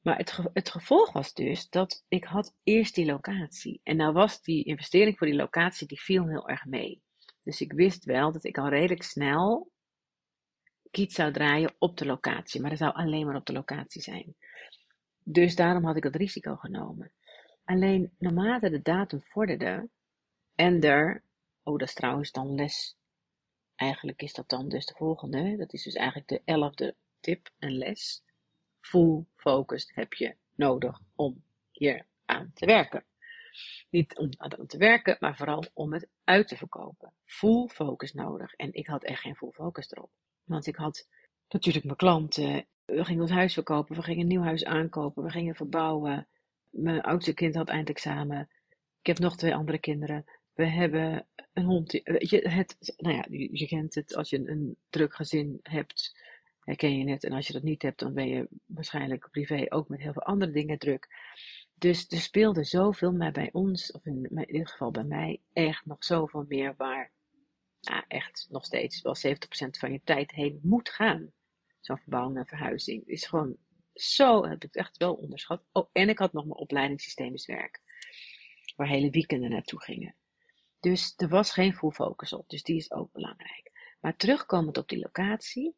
Maar 0.00 0.16
het, 0.16 0.38
het 0.52 0.70
gevolg 0.70 1.12
was 1.12 1.34
dus 1.34 1.68
dat 1.68 2.04
ik 2.08 2.24
had 2.24 2.54
eerst 2.62 2.94
die 2.94 3.06
locatie. 3.06 3.80
En 3.82 3.96
nou 3.96 4.12
was 4.12 4.42
die 4.42 4.64
investering 4.64 5.18
voor 5.18 5.26
die 5.26 5.36
locatie, 5.36 5.86
die 5.86 6.00
viel 6.00 6.28
heel 6.28 6.48
erg 6.48 6.64
mee. 6.64 7.02
Dus 7.42 7.60
ik 7.60 7.72
wist 7.72 8.04
wel 8.04 8.32
dat 8.32 8.44
ik 8.44 8.58
al 8.58 8.68
redelijk 8.68 9.02
snel 9.02 9.70
kiet 10.90 11.12
zou 11.12 11.32
draaien 11.32 11.74
op 11.78 11.96
de 11.96 12.06
locatie. 12.06 12.60
Maar 12.60 12.70
dat 12.70 12.78
zou 12.78 12.94
alleen 12.94 13.26
maar 13.26 13.36
op 13.36 13.46
de 13.46 13.52
locatie 13.52 14.02
zijn. 14.02 14.34
Dus 15.24 15.54
daarom 15.54 15.84
had 15.84 15.96
ik 15.96 16.04
het 16.04 16.16
risico 16.16 16.56
genomen. 16.56 17.12
Alleen 17.64 18.12
naarmate 18.18 18.70
de 18.70 18.82
datum 18.82 19.22
vorderde 19.22 19.88
en 20.54 20.80
er, 20.80 21.22
oh 21.68 21.78
dat 21.78 21.88
is 21.88 21.94
trouwens 21.94 22.32
dan 22.32 22.54
les 22.54 22.98
Eigenlijk 23.78 24.22
is 24.22 24.32
dat 24.32 24.48
dan 24.48 24.68
dus 24.68 24.86
de 24.86 24.94
volgende. 24.96 25.56
Dat 25.56 25.72
is 25.72 25.82
dus 25.82 25.94
eigenlijk 25.94 26.28
de 26.28 26.42
elfde 26.44 26.94
tip 27.20 27.50
en 27.58 27.72
les. 27.72 28.22
Full 28.80 29.24
focus 29.36 29.90
heb 29.94 30.12
je 30.12 30.36
nodig 30.54 31.00
om 31.14 31.42
hier 31.70 32.06
aan 32.24 32.50
te 32.54 32.66
werken. 32.66 33.04
Niet 33.90 34.16
om 34.16 34.30
aan 34.36 34.66
te 34.66 34.76
werken, 34.76 35.16
maar 35.20 35.36
vooral 35.36 35.64
om 35.72 35.92
het 35.92 36.08
uit 36.24 36.48
te 36.48 36.56
verkopen. 36.56 37.12
Full 37.24 37.68
focus 37.68 38.12
nodig. 38.12 38.54
En 38.54 38.74
ik 38.74 38.86
had 38.86 39.04
echt 39.04 39.20
geen 39.20 39.36
full 39.36 39.52
focus 39.52 39.90
erop. 39.90 40.10
Want 40.44 40.66
ik 40.66 40.76
had 40.76 41.08
natuurlijk 41.48 41.84
mijn 41.84 41.96
klanten. 41.96 42.66
We 42.84 43.04
gingen 43.04 43.22
ons 43.22 43.30
huis 43.30 43.54
verkopen. 43.54 43.96
We 43.96 44.02
gingen 44.02 44.20
een 44.20 44.26
nieuw 44.26 44.42
huis 44.42 44.64
aankopen. 44.64 45.22
We 45.22 45.30
gingen 45.30 45.54
verbouwen. 45.54 46.28
Mijn 46.70 47.00
oudste 47.00 47.34
kind 47.34 47.54
had 47.54 47.68
eindexamen. 47.68 48.50
Ik 49.00 49.06
heb 49.06 49.18
nog 49.18 49.36
twee 49.36 49.54
andere 49.54 49.78
kinderen. 49.78 50.24
We 50.58 50.66
hebben 50.66 51.26
een 51.52 51.64
hond. 51.64 51.92
Je, 51.92 52.48
het, 52.48 52.94
nou 52.96 53.16
ja, 53.16 53.24
je, 53.28 53.66
kent 53.66 53.94
het 53.94 54.14
als 54.14 54.30
je 54.30 54.48
een 54.48 54.76
druk 54.90 55.14
gezin 55.14 55.60
hebt 55.62 56.20
herken 56.60 56.98
je 56.98 57.10
het. 57.10 57.24
En 57.24 57.32
als 57.32 57.46
je 57.46 57.52
dat 57.52 57.62
niet 57.62 57.82
hebt, 57.82 57.98
dan 57.98 58.14
ben 58.14 58.28
je 58.28 58.48
waarschijnlijk 58.66 59.28
privé 59.30 59.66
ook 59.68 59.88
met 59.88 60.00
heel 60.00 60.12
veel 60.12 60.22
andere 60.22 60.52
dingen 60.52 60.78
druk. 60.78 61.08
Dus 61.74 62.10
er 62.10 62.20
speelde 62.20 62.64
zoveel, 62.64 63.12
maar 63.12 63.32
bij 63.32 63.48
ons, 63.52 63.92
of 63.92 64.06
in, 64.06 64.24
in 64.30 64.58
dit 64.58 64.70
geval 64.70 64.90
bij 64.90 65.04
mij, 65.04 65.40
echt 65.52 65.86
nog 65.86 66.04
zoveel 66.04 66.44
meer 66.48 66.74
waar 66.76 67.12
nou, 67.80 68.04
echt 68.08 68.46
nog 68.50 68.64
steeds 68.64 69.02
wel 69.02 69.16
70% 69.16 69.30
van 69.78 69.92
je 69.92 70.00
tijd 70.04 70.30
heen 70.30 70.60
moet 70.62 70.88
gaan. 70.88 71.32
Zo'n 71.80 71.98
verbouwing 71.98 72.38
en 72.38 72.46
verhuizing. 72.46 73.06
Is 73.06 73.26
gewoon 73.26 73.56
zo, 73.94 74.44
heb 74.44 74.64
ik 74.64 74.74
echt 74.74 74.96
wel 74.96 75.14
onderschat. 75.14 75.62
Oh, 75.72 75.88
en 75.92 76.08
ik 76.08 76.18
had 76.18 76.32
nog 76.32 76.44
mijn 76.44 76.58
opleidingssysteem 76.58 77.34
werk. 77.46 77.80
Waar 78.76 78.88
hele 78.88 79.10
weekenden 79.10 79.50
naartoe 79.50 79.82
gingen. 79.82 80.14
Dus 80.80 81.14
er 81.16 81.28
was 81.28 81.52
geen 81.52 81.74
full 81.74 81.90
focus 81.90 82.32
op. 82.32 82.48
Dus 82.48 82.62
die 82.62 82.76
is 82.76 82.92
ook 82.92 83.12
belangrijk. 83.12 83.96
Maar 84.00 84.16
terugkomend 84.16 84.78
op 84.78 84.88
die 84.88 84.98
locatie 84.98 85.74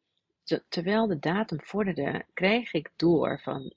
terwijl 0.69 1.07
de 1.07 1.19
datum 1.19 1.61
vorderde, 1.61 2.25
kreeg 2.33 2.73
ik 2.73 2.91
door 2.95 3.39
van, 3.41 3.73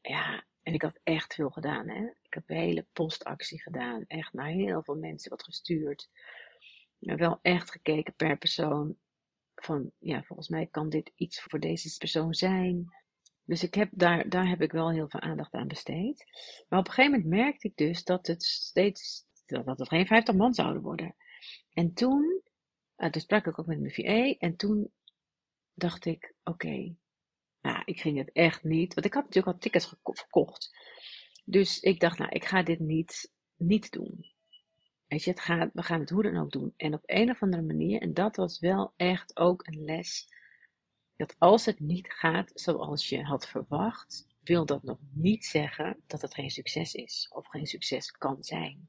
ja, 0.00 0.44
en 0.62 0.74
ik 0.74 0.82
had 0.82 0.98
echt 1.02 1.34
veel 1.34 1.50
gedaan, 1.50 1.88
hè. 1.88 2.04
Ik 2.22 2.34
heb 2.34 2.42
een 2.46 2.56
hele 2.56 2.86
postactie 2.92 3.62
gedaan, 3.62 4.04
echt 4.06 4.32
naar 4.32 4.48
heel 4.48 4.82
veel 4.82 4.96
mensen 4.96 5.30
wat 5.30 5.42
gestuurd. 5.42 6.08
Wel 6.98 7.38
echt 7.42 7.70
gekeken 7.70 8.14
per 8.14 8.36
persoon, 8.36 8.96
van, 9.54 9.90
ja, 9.98 10.22
volgens 10.22 10.48
mij 10.48 10.66
kan 10.66 10.88
dit 10.88 11.12
iets 11.14 11.42
voor 11.42 11.60
deze 11.60 11.96
persoon 11.98 12.34
zijn. 12.34 12.94
Dus 13.44 13.62
ik 13.62 13.74
heb 13.74 13.88
daar, 13.92 14.28
daar 14.28 14.48
heb 14.48 14.60
ik 14.60 14.72
wel 14.72 14.90
heel 14.90 15.08
veel 15.08 15.20
aandacht 15.20 15.52
aan 15.52 15.68
besteed. 15.68 16.24
Maar 16.68 16.78
op 16.78 16.86
een 16.86 16.92
gegeven 16.92 17.20
moment 17.20 17.30
merkte 17.30 17.68
ik 17.68 17.76
dus 17.76 18.04
dat 18.04 18.26
het 18.26 18.42
steeds, 18.42 19.24
dat 19.46 19.78
het 19.78 19.88
geen 19.88 20.06
50 20.06 20.34
man 20.34 20.54
zouden 20.54 20.82
worden. 20.82 21.14
En 21.72 21.92
toen, 21.92 22.42
uh, 22.96 23.08
sprak 23.10 23.46
ik 23.46 23.58
ook 23.58 23.66
met 23.66 23.80
mijn 23.80 23.92
VA 23.92 24.34
en 24.38 24.56
toen 24.56 24.92
dacht 25.74 26.04
ik, 26.04 26.34
oké, 26.44 26.94
nou, 27.60 27.82
ik 27.84 28.00
ging 28.00 28.18
het 28.18 28.32
echt 28.32 28.64
niet, 28.64 28.94
want 28.94 29.06
ik 29.06 29.14
had 29.14 29.24
natuurlijk 29.24 29.54
al 29.54 29.60
tickets 29.60 29.94
verkocht. 30.02 30.76
Dus 31.44 31.80
ik 31.80 32.00
dacht, 32.00 32.18
nou, 32.18 32.30
ik 32.30 32.44
ga 32.44 32.62
dit 32.62 32.78
niet, 32.78 33.32
niet 33.56 33.92
doen. 33.92 34.34
Het 35.06 35.40
gaat, 35.40 35.70
we 35.72 35.82
gaan 35.82 36.00
het 36.00 36.10
hoe 36.10 36.22
dan 36.22 36.36
ook 36.36 36.52
doen. 36.52 36.74
En 36.76 36.94
op 36.94 37.02
een 37.06 37.30
of 37.30 37.42
andere 37.42 37.62
manier, 37.62 38.00
en 38.00 38.14
dat 38.14 38.36
was 38.36 38.58
wel 38.58 38.92
echt 38.96 39.36
ook 39.36 39.66
een 39.66 39.84
les, 39.84 40.28
dat 41.16 41.36
als 41.38 41.64
het 41.64 41.80
niet 41.80 42.12
gaat 42.12 42.50
zoals 42.54 43.08
je 43.08 43.22
had 43.22 43.48
verwacht, 43.48 44.26
wil 44.40 44.66
dat 44.66 44.82
nog 44.82 44.98
niet 45.12 45.44
zeggen 45.44 46.02
dat 46.06 46.22
het 46.22 46.34
geen 46.34 46.50
succes 46.50 46.94
is 46.94 47.30
of 47.32 47.46
geen 47.46 47.66
succes 47.66 48.10
kan 48.10 48.44
zijn. 48.44 48.88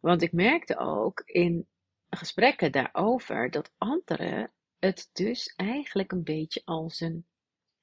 Want 0.00 0.22
ik 0.22 0.32
merkte 0.32 0.78
ook 0.78 1.20
in 1.24 1.68
gesprekken 2.08 2.72
daarover 2.72 3.50
dat 3.50 3.72
anderen 3.78 4.52
het 4.78 5.10
dus 5.12 5.54
eigenlijk 5.56 6.12
een 6.12 6.24
beetje 6.24 6.62
als 6.64 7.00
een 7.00 7.26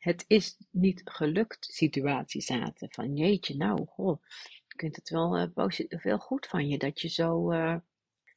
het 0.06 0.26
is 0.28 0.58
niet 0.72 1.02
gelukt 1.04 1.66
situatie 1.66 2.42
zaten. 2.42 2.92
Van 2.92 3.16
jeetje, 3.16 3.56
nou, 3.56 3.86
goh, 3.86 4.22
je 4.68 4.76
kunt 4.76 4.96
het 4.96 5.10
wel 5.10 5.52
uh, 6.06 6.20
goed 6.20 6.46
van 6.48 6.68
je 6.68 6.78
dat 6.78 7.02
je 7.02 7.10
zo, 7.10 7.52
uh, 7.52 7.76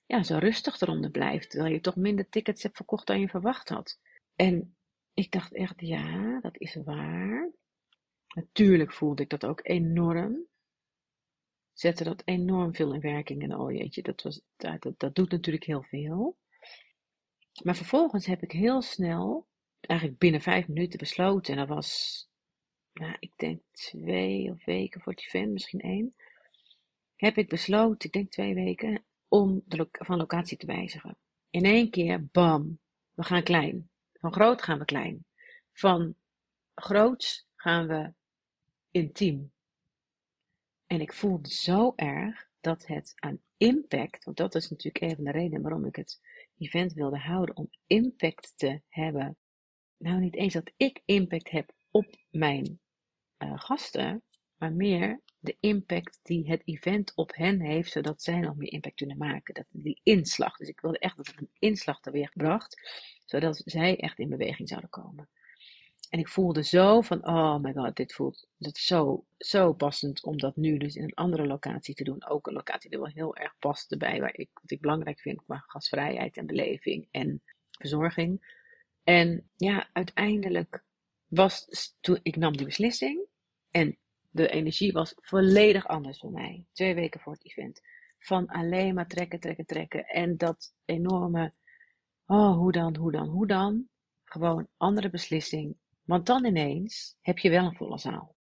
ja, 0.06 0.22
zo 0.22 0.38
rustig 0.38 0.80
eronder 0.80 1.10
blijft. 1.10 1.50
Terwijl 1.50 1.72
je 1.72 1.80
toch 1.80 1.96
minder 1.96 2.28
tickets 2.28 2.62
hebt 2.62 2.76
verkocht 2.76 3.06
dan 3.06 3.20
je 3.20 3.28
verwacht 3.28 3.68
had. 3.68 4.00
En 4.36 4.76
ik 5.14 5.30
dacht 5.30 5.54
echt, 5.54 5.80
ja, 5.80 6.40
dat 6.40 6.58
is 6.58 6.74
waar. 6.84 7.50
Natuurlijk 8.34 8.92
voelde 8.92 9.22
ik 9.22 9.30
dat 9.30 9.46
ook 9.46 9.60
enorm. 9.62 10.46
Zette 11.78 12.04
dat 12.04 12.22
enorm 12.24 12.74
veel 12.74 12.94
in 12.94 13.00
werking. 13.00 13.42
En 13.42 13.56
oh 13.56 13.72
jeetje, 13.72 14.02
dat, 14.02 14.22
was, 14.22 14.40
dat, 14.56 14.94
dat 14.96 15.14
doet 15.14 15.30
natuurlijk 15.30 15.64
heel 15.64 15.82
veel. 15.82 16.36
Maar 17.62 17.76
vervolgens 17.76 18.26
heb 18.26 18.42
ik 18.42 18.52
heel 18.52 18.82
snel, 18.82 19.46
eigenlijk 19.80 20.20
binnen 20.20 20.40
vijf 20.40 20.68
minuten 20.68 20.98
besloten, 20.98 21.52
en 21.52 21.58
dat 21.58 21.68
was, 21.68 22.28
nou, 22.92 23.16
ik 23.18 23.32
denk 23.36 23.62
twee 23.70 24.50
of 24.50 24.64
weken 24.64 25.00
voor 25.00 25.12
het 25.12 25.22
event, 25.22 25.52
misschien 25.52 25.80
één, 25.80 26.14
heb 27.16 27.36
ik 27.36 27.48
besloten, 27.48 28.08
ik 28.08 28.12
denk 28.12 28.30
twee 28.30 28.54
weken, 28.54 29.04
om 29.28 29.62
van 29.92 30.16
locatie 30.16 30.56
te 30.56 30.66
wijzigen. 30.66 31.16
In 31.50 31.64
één 31.64 31.90
keer, 31.90 32.26
bam, 32.26 32.78
we 33.14 33.22
gaan 33.22 33.42
klein. 33.42 33.90
Van 34.12 34.32
groot 34.32 34.62
gaan 34.62 34.78
we 34.78 34.84
klein. 34.84 35.24
Van 35.72 36.14
groots 36.74 37.46
gaan 37.54 37.86
we 37.86 38.12
intiem. 38.90 39.52
En 40.88 41.00
ik 41.00 41.12
voelde 41.12 41.48
zo 41.50 41.92
erg 41.96 42.48
dat 42.60 42.86
het 42.86 43.12
aan 43.14 43.40
impact, 43.56 44.24
want 44.24 44.36
dat 44.36 44.54
is 44.54 44.68
natuurlijk 44.68 45.04
een 45.04 45.14
van 45.14 45.24
de 45.24 45.30
redenen 45.30 45.62
waarom 45.62 45.84
ik 45.84 45.96
het 45.96 46.20
event 46.58 46.92
wilde 46.92 47.18
houden 47.18 47.56
om 47.56 47.70
impact 47.86 48.52
te 48.56 48.82
hebben. 48.88 49.36
Nou, 49.96 50.20
niet 50.20 50.34
eens 50.34 50.52
dat 50.52 50.72
ik 50.76 51.02
impact 51.04 51.50
heb 51.50 51.72
op 51.90 52.16
mijn 52.30 52.80
uh, 53.38 53.52
gasten, 53.58 54.22
maar 54.56 54.72
meer 54.72 55.20
de 55.38 55.56
impact 55.60 56.20
die 56.22 56.50
het 56.50 56.62
event 56.64 57.12
op 57.14 57.34
hen 57.34 57.60
heeft, 57.60 57.92
zodat 57.92 58.22
zij 58.22 58.40
nog 58.40 58.56
meer 58.56 58.72
impact 58.72 58.94
kunnen 58.94 59.18
maken. 59.18 59.54
Dat, 59.54 59.66
die 59.68 60.00
inslag. 60.02 60.56
Dus 60.56 60.68
ik 60.68 60.80
wilde 60.80 60.98
echt 60.98 61.16
dat 61.16 61.26
er 61.26 61.38
een 61.38 61.50
inslag 61.58 62.00
teweeg 62.00 62.32
bracht, 62.32 62.80
zodat 63.24 63.62
zij 63.64 63.96
echt 63.96 64.18
in 64.18 64.28
beweging 64.28 64.68
zouden 64.68 64.90
komen. 64.90 65.28
En 66.08 66.18
ik 66.18 66.28
voelde 66.28 66.62
zo 66.62 67.00
van, 67.00 67.26
oh 67.26 67.58
my 67.58 67.72
god, 67.72 67.96
dit 67.96 68.12
voelt 68.12 68.48
dit 68.56 68.78
zo, 68.78 69.24
zo 69.38 69.72
passend 69.72 70.24
om 70.24 70.38
dat 70.38 70.56
nu 70.56 70.78
dus 70.78 70.94
in 70.94 71.02
een 71.02 71.14
andere 71.14 71.46
locatie 71.46 71.94
te 71.94 72.04
doen. 72.04 72.28
Ook 72.28 72.46
een 72.46 72.52
locatie 72.52 72.90
die 72.90 72.98
wel 72.98 73.08
heel 73.08 73.36
erg 73.36 73.54
past 73.58 73.92
erbij, 73.92 74.20
waar 74.20 74.34
ik, 74.34 74.50
wat 74.52 74.70
ik 74.70 74.80
belangrijk 74.80 75.20
vind 75.20 75.42
qua 75.44 75.64
gastvrijheid 75.66 76.36
en 76.36 76.46
beleving 76.46 77.08
en 77.10 77.42
verzorging. 77.70 78.56
En 79.04 79.50
ja, 79.56 79.88
uiteindelijk 79.92 80.84
was, 81.26 81.66
toen 82.00 82.20
ik 82.22 82.36
nam 82.36 82.56
die 82.56 82.66
beslissing 82.66 83.26
en 83.70 83.98
de 84.30 84.48
energie 84.48 84.92
was 84.92 85.14
volledig 85.16 85.86
anders 85.86 86.18
voor 86.18 86.32
mij. 86.32 86.66
Twee 86.72 86.94
weken 86.94 87.20
voor 87.20 87.32
het 87.32 87.44
event. 87.44 87.80
Van 88.18 88.46
alleen 88.46 88.94
maar 88.94 89.06
trekken, 89.06 89.40
trekken, 89.40 89.66
trekken. 89.66 90.06
En 90.06 90.36
dat 90.36 90.74
enorme, 90.84 91.52
oh, 92.26 92.56
hoe 92.56 92.72
dan, 92.72 92.96
hoe 92.96 93.12
dan, 93.12 93.28
hoe 93.28 93.46
dan. 93.46 93.88
Gewoon 94.24 94.68
andere 94.76 95.10
beslissing 95.10 95.76
want 96.08 96.26
dan 96.26 96.44
ineens 96.44 97.16
heb 97.20 97.38
je 97.38 97.50
wel 97.50 97.64
een 97.64 97.76
volle 97.76 97.98
zaal. 97.98 98.36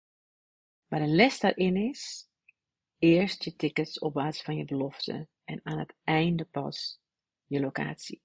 Maar 0.87 0.99
de 0.99 1.07
les 1.07 1.39
daarin 1.39 1.75
is: 1.75 2.29
eerst 2.97 3.43
je 3.43 3.55
tickets 3.55 3.99
op 3.99 4.13
basis 4.13 4.41
van 4.41 4.55
je 4.55 4.65
belofte 4.65 5.27
en 5.43 5.59
aan 5.63 5.79
het 5.79 5.95
einde 6.03 6.45
pas 6.45 6.99
je 7.45 7.59
locatie. 7.59 8.21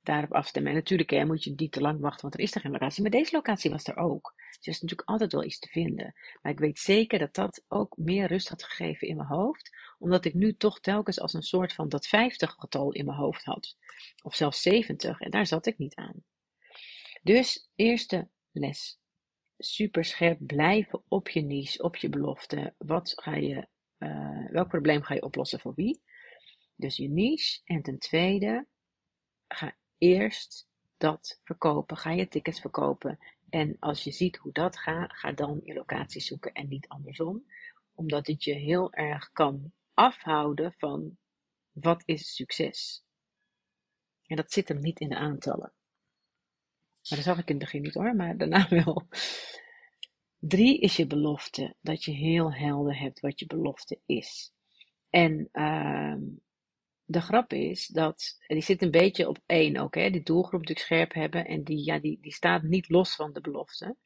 Daarop 0.00 0.32
afstemmen. 0.32 0.72
En 0.72 0.78
natuurlijk 0.78 1.10
hè, 1.10 1.24
moet 1.24 1.44
je 1.44 1.52
niet 1.56 1.72
te 1.72 1.80
lang 1.80 2.00
wachten, 2.00 2.22
want 2.22 2.34
er 2.34 2.40
is 2.40 2.54
er 2.54 2.60
geen 2.60 2.72
locatie. 2.72 3.02
Maar 3.02 3.10
deze 3.10 3.34
locatie 3.34 3.70
was 3.70 3.86
er 3.86 3.96
ook. 3.96 4.34
Dus 4.36 4.66
er 4.66 4.72
is 4.72 4.80
natuurlijk 4.80 5.08
altijd 5.08 5.32
wel 5.32 5.44
iets 5.44 5.58
te 5.58 5.68
vinden. 5.68 6.14
Maar 6.42 6.52
ik 6.52 6.58
weet 6.58 6.78
zeker 6.78 7.18
dat 7.18 7.34
dat 7.34 7.64
ook 7.68 7.96
meer 7.96 8.26
rust 8.26 8.48
had 8.48 8.62
gegeven 8.62 9.08
in 9.08 9.16
mijn 9.16 9.28
hoofd. 9.28 9.76
Omdat 9.98 10.24
ik 10.24 10.34
nu 10.34 10.56
toch 10.56 10.80
telkens 10.80 11.20
als 11.20 11.32
een 11.32 11.42
soort 11.42 11.72
van 11.72 11.88
dat 11.88 12.06
50 12.06 12.54
getal 12.58 12.92
in 12.92 13.04
mijn 13.04 13.18
hoofd 13.18 13.44
had. 13.44 13.76
Of 14.22 14.34
zelfs 14.34 14.62
70. 14.62 15.20
En 15.20 15.30
daar 15.30 15.46
zat 15.46 15.66
ik 15.66 15.78
niet 15.78 15.94
aan. 15.94 16.24
Dus 17.22 17.70
eerste 17.74 18.28
les. 18.60 18.98
Super 19.58 20.04
scherp 20.04 20.46
blijven 20.46 21.02
op 21.08 21.28
je 21.28 21.40
niche, 21.40 21.82
op 21.82 21.96
je 21.96 22.08
belofte. 22.08 22.74
Wat 22.78 23.12
ga 23.16 23.34
je, 23.34 23.68
uh, 23.98 24.50
welk 24.50 24.68
probleem 24.68 25.02
ga 25.02 25.14
je 25.14 25.22
oplossen 25.22 25.60
voor 25.60 25.74
wie? 25.74 26.02
Dus 26.76 26.96
je 26.96 27.08
niche. 27.08 27.60
En 27.64 27.82
ten 27.82 27.98
tweede, 27.98 28.66
ga 29.48 29.76
eerst 29.98 30.68
dat 30.96 31.40
verkopen. 31.44 31.96
Ga 31.96 32.10
je 32.10 32.28
tickets 32.28 32.60
verkopen. 32.60 33.18
En 33.48 33.76
als 33.80 34.04
je 34.04 34.10
ziet 34.10 34.36
hoe 34.36 34.52
dat 34.52 34.78
gaat, 34.78 35.12
ga 35.12 35.32
dan 35.32 35.60
je 35.64 35.74
locatie 35.74 36.20
zoeken 36.20 36.52
en 36.52 36.68
niet 36.68 36.88
andersom. 36.88 37.46
Omdat 37.94 38.26
het 38.26 38.44
je 38.44 38.54
heel 38.54 38.92
erg 38.92 39.32
kan 39.32 39.72
afhouden 39.94 40.74
van 40.78 41.18
wat 41.72 42.02
is 42.04 42.34
succes. 42.34 43.04
En 44.26 44.36
dat 44.36 44.52
zit 44.52 44.68
hem 44.68 44.80
niet 44.80 45.00
in 45.00 45.08
de 45.08 45.16
aantallen. 45.16 45.72
Maar 47.08 47.18
dat 47.18 47.26
zag 47.26 47.38
ik 47.38 47.48
in 47.48 47.54
het 47.54 47.64
begin 47.64 47.82
niet 47.82 47.94
hoor, 47.94 48.16
maar 48.16 48.36
daarna 48.36 48.68
wel. 48.84 49.08
Drie 50.38 50.80
is 50.80 50.96
je 50.96 51.06
belofte. 51.06 51.76
Dat 51.80 52.04
je 52.04 52.12
heel 52.12 52.52
helder 52.52 52.98
hebt 52.98 53.20
wat 53.20 53.38
je 53.38 53.46
belofte 53.46 54.00
is. 54.06 54.52
En 55.10 55.48
uh, 55.52 56.14
de 57.04 57.20
grap 57.20 57.52
is 57.52 57.86
dat, 57.86 58.36
en 58.46 58.54
die 58.54 58.64
zit 58.64 58.82
een 58.82 58.90
beetje 58.90 59.28
op 59.28 59.38
één 59.46 59.76
ook, 59.76 59.94
hè, 59.94 60.10
die 60.10 60.22
doelgroep 60.22 60.60
natuurlijk 60.60 60.86
scherp 60.86 61.12
hebben. 61.12 61.46
En 61.46 61.64
die, 61.64 61.84
ja, 61.84 61.98
die, 61.98 62.18
die 62.20 62.32
staat 62.32 62.62
niet 62.62 62.88
los 62.88 63.14
van 63.14 63.32
de 63.32 63.40
belofte. 63.40 63.96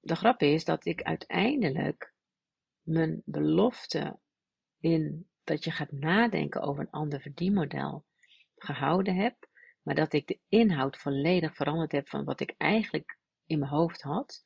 De 0.00 0.16
grap 0.16 0.40
is 0.42 0.64
dat 0.64 0.84
ik 0.84 1.02
uiteindelijk 1.02 2.14
mijn 2.82 3.22
belofte 3.24 4.18
in 4.80 5.28
dat 5.44 5.64
je 5.64 5.70
gaat 5.70 5.92
nadenken 5.92 6.62
over 6.62 6.82
een 6.82 6.90
ander 6.90 7.20
verdienmodel 7.20 8.04
gehouden 8.56 9.16
heb 9.16 9.49
maar 9.82 9.94
dat 9.94 10.12
ik 10.12 10.26
de 10.26 10.38
inhoud 10.48 10.96
volledig 10.96 11.54
veranderd 11.54 11.92
heb 11.92 12.08
van 12.08 12.24
wat 12.24 12.40
ik 12.40 12.54
eigenlijk 12.58 13.18
in 13.46 13.58
mijn 13.58 13.70
hoofd 13.70 14.02
had. 14.02 14.42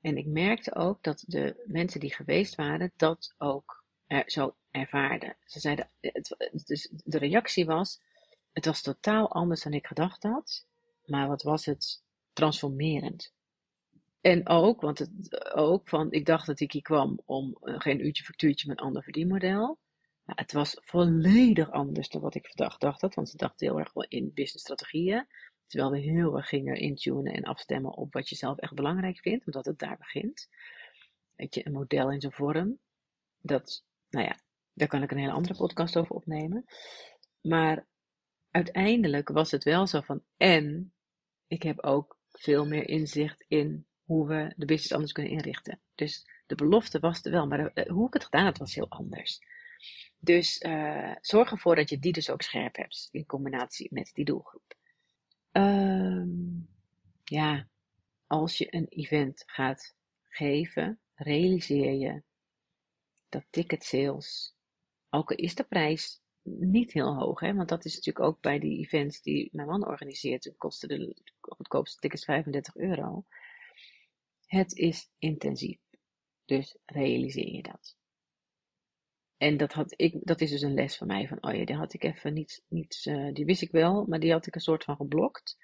En 0.00 0.16
ik 0.16 0.26
merkte 0.26 0.74
ook 0.74 1.02
dat 1.02 1.24
de 1.26 1.64
mensen 1.66 2.00
die 2.00 2.14
geweest 2.14 2.54
waren, 2.54 2.92
dat 2.96 3.34
ook 3.38 3.84
zo 4.26 4.56
ervaarde. 4.70 5.36
Ze 5.44 5.60
zeiden, 5.60 5.90
het, 6.00 6.36
dus 6.66 6.90
de 7.04 7.18
reactie 7.18 7.66
was, 7.66 8.00
het 8.52 8.64
was 8.64 8.82
totaal 8.82 9.32
anders 9.32 9.62
dan 9.62 9.72
ik 9.72 9.86
gedacht 9.86 10.22
had, 10.22 10.66
maar 11.04 11.28
wat 11.28 11.42
was 11.42 11.64
het 11.64 12.02
transformerend. 12.32 13.34
En 14.20 14.48
ook, 14.48 14.80
want 14.80 14.98
het, 14.98 15.10
ook 15.54 15.88
van, 15.88 16.12
ik 16.12 16.26
dacht 16.26 16.46
dat 16.46 16.60
ik 16.60 16.72
hier 16.72 16.82
kwam 16.82 17.20
om 17.24 17.58
uh, 17.62 17.74
geen 17.80 18.06
uurtje 18.06 18.24
factuurtje 18.24 18.68
met 18.68 18.80
een 18.80 18.86
ander 18.86 19.02
verdienmodel. 19.02 19.78
Het 20.26 20.52
was 20.52 20.76
volledig 20.80 21.70
anders 21.70 22.08
dan 22.08 22.20
wat 22.20 22.34
ik 22.34 22.46
verdacht 22.46 22.80
dacht 22.80 23.00
had, 23.00 23.14
want 23.14 23.28
ze 23.28 23.36
dachten 23.36 23.66
heel 23.66 23.78
erg 23.78 23.92
wel 23.92 24.06
in 24.08 24.32
businessstrategieën. 24.34 25.26
Terwijl 25.66 25.90
we 25.90 25.98
heel 25.98 26.36
erg 26.36 26.48
gingen 26.48 26.76
intunen 26.76 27.32
en 27.32 27.44
afstemmen 27.44 27.96
op 27.96 28.12
wat 28.12 28.28
je 28.28 28.36
zelf 28.36 28.58
echt 28.58 28.74
belangrijk 28.74 29.18
vindt, 29.18 29.46
omdat 29.46 29.64
het 29.64 29.78
daar 29.78 29.96
begint. 29.96 30.48
Weet 31.34 31.54
je, 31.54 31.66
een 31.66 31.72
model 31.72 32.10
in 32.12 32.20
zijn 32.20 32.32
vorm. 32.32 32.78
Dat, 33.40 33.84
nou 34.10 34.26
ja, 34.26 34.40
daar 34.72 34.88
kan 34.88 35.02
ik 35.02 35.10
een 35.10 35.18
hele 35.18 35.32
andere 35.32 35.54
podcast 35.54 35.96
over 35.96 36.14
opnemen. 36.14 36.64
Maar 37.40 37.86
uiteindelijk 38.50 39.28
was 39.28 39.50
het 39.50 39.64
wel 39.64 39.86
zo 39.86 40.00
van, 40.00 40.22
en 40.36 40.92
ik 41.46 41.62
heb 41.62 41.82
ook 41.82 42.18
veel 42.32 42.66
meer 42.66 42.88
inzicht 42.88 43.44
in 43.48 43.86
hoe 44.04 44.28
we 44.28 44.52
de 44.56 44.66
business 44.66 44.92
anders 44.92 45.12
kunnen 45.12 45.32
inrichten. 45.32 45.80
Dus 45.94 46.26
de 46.46 46.54
belofte 46.54 46.98
was 46.98 47.24
er 47.24 47.30
wel, 47.30 47.46
maar 47.46 47.88
hoe 47.88 48.06
ik 48.06 48.14
het 48.14 48.24
gedaan 48.24 48.44
had 48.44 48.58
was 48.58 48.74
heel 48.74 48.90
anders. 48.90 49.40
Dus 50.18 50.62
uh, 50.62 51.14
zorg 51.20 51.50
ervoor 51.50 51.76
dat 51.76 51.88
je 51.90 51.98
die 51.98 52.12
dus 52.12 52.30
ook 52.30 52.42
scherp 52.42 52.76
hebt 52.76 53.08
in 53.10 53.26
combinatie 53.26 53.88
met 53.92 54.10
die 54.14 54.24
doelgroep. 54.24 54.74
Um, 55.52 56.68
ja, 57.24 57.68
als 58.26 58.58
je 58.58 58.74
een 58.74 58.86
event 58.88 59.42
gaat 59.46 59.94
geven, 60.28 61.00
realiseer 61.14 61.92
je 61.92 62.22
dat 63.28 63.44
ticket 63.50 63.84
sales, 63.84 64.54
ook 65.10 65.30
al 65.30 65.36
is 65.36 65.54
de 65.54 65.64
prijs 65.64 66.20
niet 66.42 66.92
heel 66.92 67.14
hoog, 67.14 67.40
hè, 67.40 67.54
want 67.54 67.68
dat 67.68 67.84
is 67.84 67.94
natuurlijk 67.94 68.26
ook 68.26 68.40
bij 68.40 68.58
die 68.58 68.78
events 68.78 69.22
die 69.22 69.48
mijn 69.52 69.68
man 69.68 69.86
organiseert, 69.86 70.54
kosten 70.56 70.88
de 70.88 71.16
goedkoopste 71.40 71.98
tickets 72.00 72.24
35 72.24 72.76
euro. 72.76 73.24
Het 74.46 74.72
is 74.76 75.10
intensief. 75.18 75.78
Dus 76.44 76.76
realiseer 76.84 77.52
je 77.52 77.62
dat. 77.62 77.96
En 79.36 79.56
dat, 79.56 79.72
had 79.72 79.94
ik, 79.96 80.18
dat 80.22 80.40
is 80.40 80.50
dus 80.50 80.62
een 80.62 80.74
les 80.74 80.96
van 80.96 81.06
mij 81.06 81.28
van, 81.28 81.42
oh 81.42 81.54
ja, 81.54 81.64
die 81.64 81.76
had 81.76 81.94
ik 81.94 82.04
even 82.04 82.32
niet, 82.32 82.64
niet 82.68 83.04
uh, 83.04 83.32
die 83.32 83.44
wist 83.44 83.62
ik 83.62 83.70
wel, 83.70 84.04
maar 84.06 84.20
die 84.20 84.32
had 84.32 84.46
ik 84.46 84.54
een 84.54 84.60
soort 84.60 84.84
van 84.84 84.96
geblokt. 84.96 85.56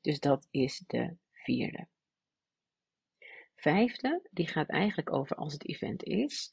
Dus 0.00 0.20
dat 0.20 0.48
is 0.50 0.84
de 0.86 1.16
vierde. 1.30 1.88
Vijfde, 3.56 4.28
die 4.30 4.46
gaat 4.46 4.68
eigenlijk 4.68 5.12
over 5.12 5.36
als 5.36 5.52
het 5.52 5.68
event 5.68 6.02
is. 6.02 6.52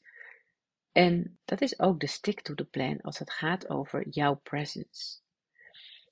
En 0.92 1.38
dat 1.44 1.60
is 1.60 1.78
ook 1.80 2.00
de 2.00 2.06
stick 2.06 2.40
to 2.40 2.54
the 2.54 2.64
plan 2.64 3.00
als 3.00 3.18
het 3.18 3.32
gaat 3.32 3.68
over 3.68 4.08
jouw 4.08 4.34
presence. 4.34 5.20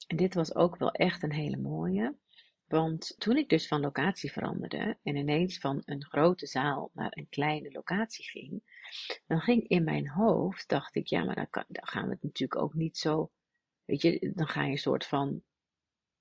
En 0.06 0.16
dit 0.16 0.34
was 0.34 0.54
ook 0.54 0.76
wel 0.76 0.92
echt 0.92 1.22
een 1.22 1.32
hele 1.32 1.56
mooie. 1.56 2.16
Want 2.66 3.14
toen 3.18 3.36
ik 3.36 3.48
dus 3.48 3.68
van 3.68 3.80
locatie 3.80 4.32
veranderde 4.32 4.98
en 5.02 5.16
ineens 5.16 5.58
van 5.58 5.82
een 5.84 6.04
grote 6.04 6.46
zaal 6.46 6.90
naar 6.92 7.10
een 7.14 7.28
kleine 7.28 7.70
locatie 7.70 8.24
ging, 8.24 8.62
dan 9.26 9.40
ging 9.40 9.68
in 9.68 9.84
mijn 9.84 10.08
hoofd, 10.08 10.68
dacht 10.68 10.94
ik, 10.94 11.06
ja, 11.06 11.24
maar 11.24 11.34
dan, 11.34 11.64
dan 11.68 11.86
gaan 11.86 12.04
we 12.04 12.10
het 12.10 12.22
natuurlijk 12.22 12.60
ook 12.60 12.74
niet 12.74 12.98
zo, 12.98 13.30
weet 13.84 14.02
je, 14.02 14.32
dan 14.34 14.46
ga 14.46 14.64
je 14.64 14.70
een 14.70 14.78
soort 14.78 15.06
van 15.06 15.42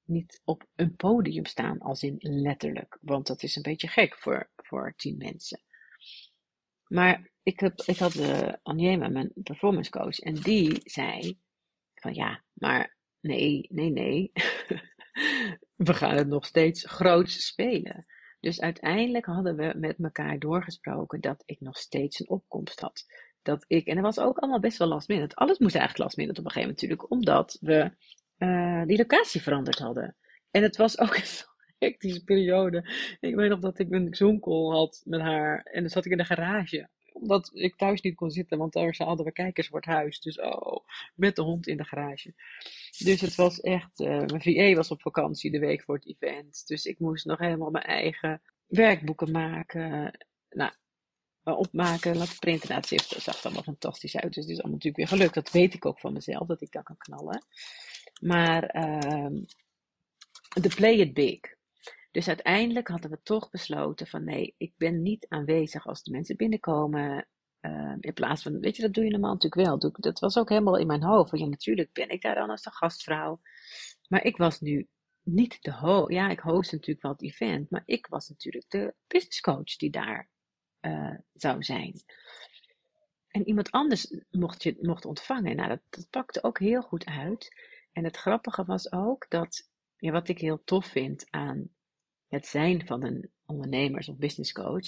niet 0.04 0.42
op 0.44 0.68
een 0.76 0.96
podium 0.96 1.46
staan, 1.46 1.80
als 1.80 2.04
in 2.04 2.16
letterlijk, 2.20 2.98
want 3.02 3.28
dat 3.28 3.44
is 3.44 3.56
een 3.56 3.62
beetje 3.62 3.88
gek 3.88 4.18
voor, 4.18 4.50
voor 4.56 4.94
tien 4.96 5.18
mensen. 5.18 5.62
Maar 6.88 7.32
ik, 7.44 7.60
heb, 7.60 7.82
ik 7.86 7.98
had 7.98 8.16
uh, 8.16 8.54
Anjema, 8.64 9.08
mijn 9.08 9.32
performance 9.34 9.92
coach, 9.92 10.20
en 10.20 10.34
die 10.34 10.82
zei 10.84 11.40
van 11.94 12.14
ja, 12.14 12.44
maar 12.54 12.98
nee, 13.20 13.68
nee, 13.70 13.90
nee. 13.90 14.32
we 15.88 15.94
gaan 15.94 16.16
het 16.16 16.28
nog 16.28 16.46
steeds 16.46 16.86
groots 16.86 17.46
spelen. 17.46 18.06
Dus 18.48 18.62
uiteindelijk 18.62 19.26
hadden 19.26 19.56
we 19.56 19.74
met 19.78 19.96
elkaar 20.00 20.40
doorgesproken 20.40 21.22
dat 21.22 21.44
ik 21.46 21.60
nog 21.60 21.78
steeds 21.78 22.20
een 22.20 22.30
opkomst 22.30 22.80
had. 22.80 23.06
Dat 23.42 23.66
ik, 23.68 23.88
en 23.88 23.96
dat 23.96 24.04
was 24.04 24.20
ook 24.20 24.38
allemaal 24.38 24.60
best 24.60 24.78
wel 24.78 24.88
last 24.88 25.08
minute. 25.08 25.36
Alles 25.36 25.60
moest 25.60 25.76
eigenlijk 25.76 26.04
last 26.04 26.18
minute 26.18 26.40
op 26.40 26.46
een 26.46 26.52
gegeven 26.52 26.76
moment 26.76 26.82
natuurlijk, 26.82 27.12
omdat 27.12 27.58
we 27.62 27.92
uh, 28.38 28.86
die 28.86 28.98
locatie 28.98 29.42
veranderd 29.42 29.80
hadden. 29.80 30.16
En 30.52 30.64
het 30.64 30.78
was 30.78 31.00
ook 31.00 31.16
een 31.18 31.24
hectische 31.80 32.24
periode. 32.24 32.90
Ik 33.20 33.36
weet 33.36 33.50
nog 33.50 33.60
dat 33.60 33.80
ik 33.80 33.92
een 33.92 34.16
Zoom-call 34.16 34.72
had 34.72 35.02
met 35.06 35.22
haar 35.22 35.62
en 35.64 35.82
dan 35.82 35.90
zat 35.90 36.06
ik 36.06 36.12
in 36.12 36.18
de 36.18 36.26
garage 36.26 36.90
omdat 37.22 37.52
ik 37.54 37.76
thuis 37.76 38.02
niet 38.02 38.16
kon 38.16 38.32
zitten, 38.32 38.58
want 38.58 38.74
daar 38.74 38.96
hadden 38.98 39.26
we 39.26 39.32
kijkers 39.32 39.68
voor 39.68 39.80
het 39.80 39.90
huis. 39.90 40.20
Dus 40.20 40.40
oh, 40.40 40.86
met 41.16 41.36
de 41.36 41.42
hond 41.42 41.68
in 41.68 41.78
de 41.78 41.84
garage. 41.84 42.34
Dus 42.98 43.22
het 43.22 43.36
was 43.36 43.60
echt, 43.60 44.00
uh, 44.00 44.08
mijn 44.26 44.42
VA 44.42 44.74
was 44.74 44.92
op 44.92 45.02
vakantie 45.02 45.52
de 45.52 45.60
week 45.60 45.84
voor 45.84 45.96
het 45.96 46.08
event. 46.08 46.68
Dus 46.68 46.86
ik 46.86 47.00
moest 47.00 47.26
nog 47.26 47.40
helemaal 47.40 47.70
mijn 47.70 47.86
eigen 47.86 48.42
werkboeken 48.68 49.32
maken. 49.32 50.18
Nou, 50.50 50.72
opmaken, 51.44 52.18
laten 52.18 52.40
printen. 52.40 52.70
Nou, 52.70 52.82
het 52.82 53.06
zag 53.18 53.38
er 53.38 53.44
allemaal 53.44 53.64
fantastisch 53.64 54.18
uit. 54.18 54.34
Dus 54.34 54.44
het 54.44 54.52
is 54.52 54.62
allemaal 54.62 54.78
natuurlijk 54.78 54.98
weer 54.98 55.18
gelukt. 55.18 55.34
Dat 55.34 55.52
weet 55.52 55.74
ik 55.74 55.86
ook 55.86 56.00
van 56.00 56.14
mezelf, 56.14 56.48
dat 56.48 56.62
ik 56.62 56.72
dat 56.72 56.84
kan 56.84 56.98
knallen. 56.98 57.46
Maar 58.22 58.76
uh, 58.76 59.42
de 60.50 60.72
play 60.76 60.96
it 60.96 61.14
big. 61.14 61.40
Dus 62.18 62.28
uiteindelijk 62.28 62.88
hadden 62.88 63.12
we 63.12 63.20
toch 63.24 63.50
besloten 63.50 64.08
van 64.08 64.24
nee, 64.24 64.54
ik 64.58 64.74
ben 64.78 65.02
niet 65.02 65.26
aanwezig 65.30 65.88
als 65.88 66.04
de 66.04 66.12
mensen 66.12 66.36
binnenkomen. 66.36 67.28
Uh, 67.62 67.96
in 68.00 68.14
plaats 68.14 68.42
van, 68.42 68.60
weet 68.60 68.76
je, 68.76 68.82
dat 68.82 68.94
doe 68.94 69.04
je 69.04 69.12
normaal 69.12 69.34
natuurlijk 69.34 69.68
wel. 69.68 69.92
Dat 69.94 70.20
was 70.20 70.38
ook 70.38 70.50
helemaal 70.50 70.78
in 70.78 70.88
mijn 70.88 71.04
hoofd. 71.04 71.30
Want 71.32 71.44
ja, 71.44 71.50
natuurlijk 71.50 71.94
ben 71.94 72.10
ik 72.10 72.22
daar 72.22 72.36
dan 72.36 72.50
als 72.50 72.62
de 72.62 72.72
gastvrouw. 72.72 73.42
Maar 74.08 74.24
ik 74.24 74.38
was 74.38 74.60
nu 74.60 74.88
niet 75.24 75.58
de 75.62 75.74
host. 75.74 76.12
Ja, 76.12 76.30
ik 76.30 76.40
host 76.40 76.72
natuurlijk 76.72 77.02
wel 77.02 77.12
het 77.12 77.24
event. 77.24 77.70
Maar 77.70 77.84
ik 77.86 78.08
was 78.08 78.30
natuurlijk 78.30 78.70
de 78.70 78.94
business 79.08 79.42
coach 79.42 79.76
die 79.76 79.90
daar 79.90 80.30
uh, 80.82 81.16
zou 81.34 81.64
zijn. 81.64 81.94
En 83.28 83.48
iemand 83.48 83.72
anders 83.72 84.14
mocht 84.30 84.64
je 84.64 84.78
mocht 84.82 85.06
ontvangen. 85.06 85.56
Nou, 85.56 85.68
dat, 85.68 85.82
dat 85.90 86.10
pakte 86.10 86.44
ook 86.44 86.60
heel 86.60 86.82
goed 86.82 87.06
uit. 87.06 87.56
En 87.92 88.04
het 88.04 88.18
grappige 88.18 88.66
was 88.66 88.92
ook 88.92 89.26
dat, 89.30 89.70
ja, 89.98 90.12
wat 90.12 90.28
ik 90.28 90.40
heel 90.40 90.64
tof 90.64 90.86
vind 90.86 91.28
aan 91.30 91.76
het 92.28 92.48
zijn 92.48 92.86
van 92.86 93.04
een 93.04 93.30
ondernemers- 93.46 94.10
of 94.10 94.18
business 94.18 94.52
coach, 94.52 94.88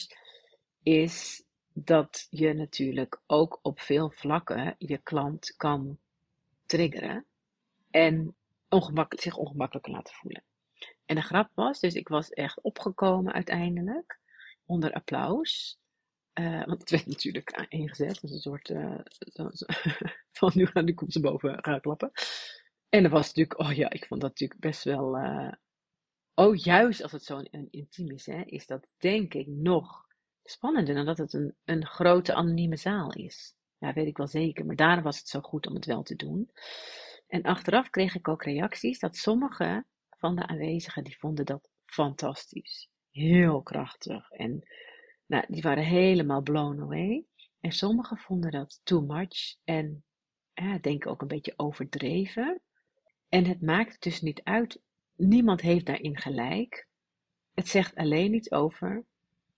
is 0.83 1.43
dat 1.73 2.27
je 2.29 2.53
natuurlijk 2.53 3.21
ook 3.25 3.59
op 3.61 3.79
veel 3.79 4.09
vlakken 4.09 4.75
je 4.77 4.97
klant 4.97 5.53
kan 5.57 5.99
triggeren 6.65 7.25
en 7.91 8.35
ongemakkelijk, 8.69 9.23
zich 9.23 9.37
ongemakkelijk 9.37 9.87
laten 9.87 10.13
voelen. 10.13 10.43
En 11.05 11.15
de 11.15 11.21
grap 11.21 11.49
was, 11.53 11.79
dus 11.79 11.93
ik 11.93 12.07
was 12.07 12.29
echt 12.29 12.61
opgekomen 12.61 13.33
uiteindelijk, 13.33 14.19
onder 14.65 14.93
applaus. 14.93 15.79
Uh, 16.33 16.65
want 16.65 16.79
het 16.79 16.89
werd 16.89 17.05
natuurlijk 17.05 17.65
ingezet, 17.69 18.21
dus 18.21 18.31
een 18.31 18.39
soort 18.39 18.69
uh, 18.69 18.99
van 20.39 20.51
nu, 20.53 20.69
nu 20.73 20.93
komt 20.93 21.13
ze 21.13 21.19
boven 21.19 21.63
gaan 21.63 21.81
klappen. 21.81 22.11
En 22.89 23.03
dat 23.03 23.11
was 23.11 23.27
natuurlijk, 23.27 23.59
oh 23.59 23.71
ja, 23.71 23.89
ik 23.89 24.05
vond 24.05 24.21
dat 24.21 24.29
natuurlijk 24.29 24.59
best 24.59 24.83
wel, 24.83 25.17
uh, 25.17 25.51
Oh, 26.39 26.55
juist 26.55 27.01
als 27.01 27.11
het 27.11 27.23
zo 27.23 27.41
intiem 27.69 28.11
is, 28.11 28.25
hè, 28.25 28.41
is 28.45 28.67
dat 28.67 28.87
denk 28.97 29.33
ik 29.33 29.47
nog 29.47 30.07
spannender 30.43 30.95
dan 30.95 31.05
dat 31.05 31.17
het 31.17 31.33
een, 31.33 31.55
een 31.65 31.85
grote 31.85 32.33
anonieme 32.33 32.77
zaal 32.77 33.13
is. 33.13 33.55
Ja, 33.77 33.93
weet 33.93 34.07
ik 34.07 34.17
wel 34.17 34.27
zeker. 34.27 34.65
Maar 34.65 34.75
daarom 34.75 35.03
was 35.03 35.17
het 35.17 35.27
zo 35.27 35.39
goed 35.39 35.67
om 35.67 35.75
het 35.75 35.85
wel 35.85 36.03
te 36.03 36.15
doen. 36.15 36.51
En 37.27 37.41
achteraf 37.41 37.89
kreeg 37.89 38.15
ik 38.15 38.27
ook 38.27 38.43
reacties 38.43 38.99
dat 38.99 39.15
sommige 39.15 39.85
van 40.09 40.35
de 40.35 40.47
aanwezigen 40.47 41.03
die 41.03 41.17
vonden 41.17 41.45
dat 41.45 41.69
fantastisch. 41.85 42.89
Heel 43.11 43.61
krachtig. 43.61 44.29
En 44.29 44.67
nou, 45.25 45.45
die 45.47 45.61
waren 45.61 45.83
helemaal 45.83 46.41
blown 46.41 46.81
away. 46.81 47.25
En 47.59 47.71
sommigen 47.71 48.17
vonden 48.17 48.51
dat 48.51 48.81
too 48.83 49.01
much. 49.01 49.55
En 49.63 50.03
ja, 50.53 50.77
denk 50.77 51.07
ook 51.07 51.21
een 51.21 51.27
beetje 51.27 51.53
overdreven. 51.55 52.61
En 53.29 53.45
het 53.45 53.61
maakt 53.61 54.03
dus 54.03 54.21
niet 54.21 54.41
uit 54.43 54.81
Niemand 55.19 55.61
heeft 55.61 55.85
daarin 55.85 56.17
gelijk. 56.17 56.87
Het 57.53 57.67
zegt 57.67 57.95
alleen 57.95 58.33
iets 58.33 58.51
over 58.51 59.05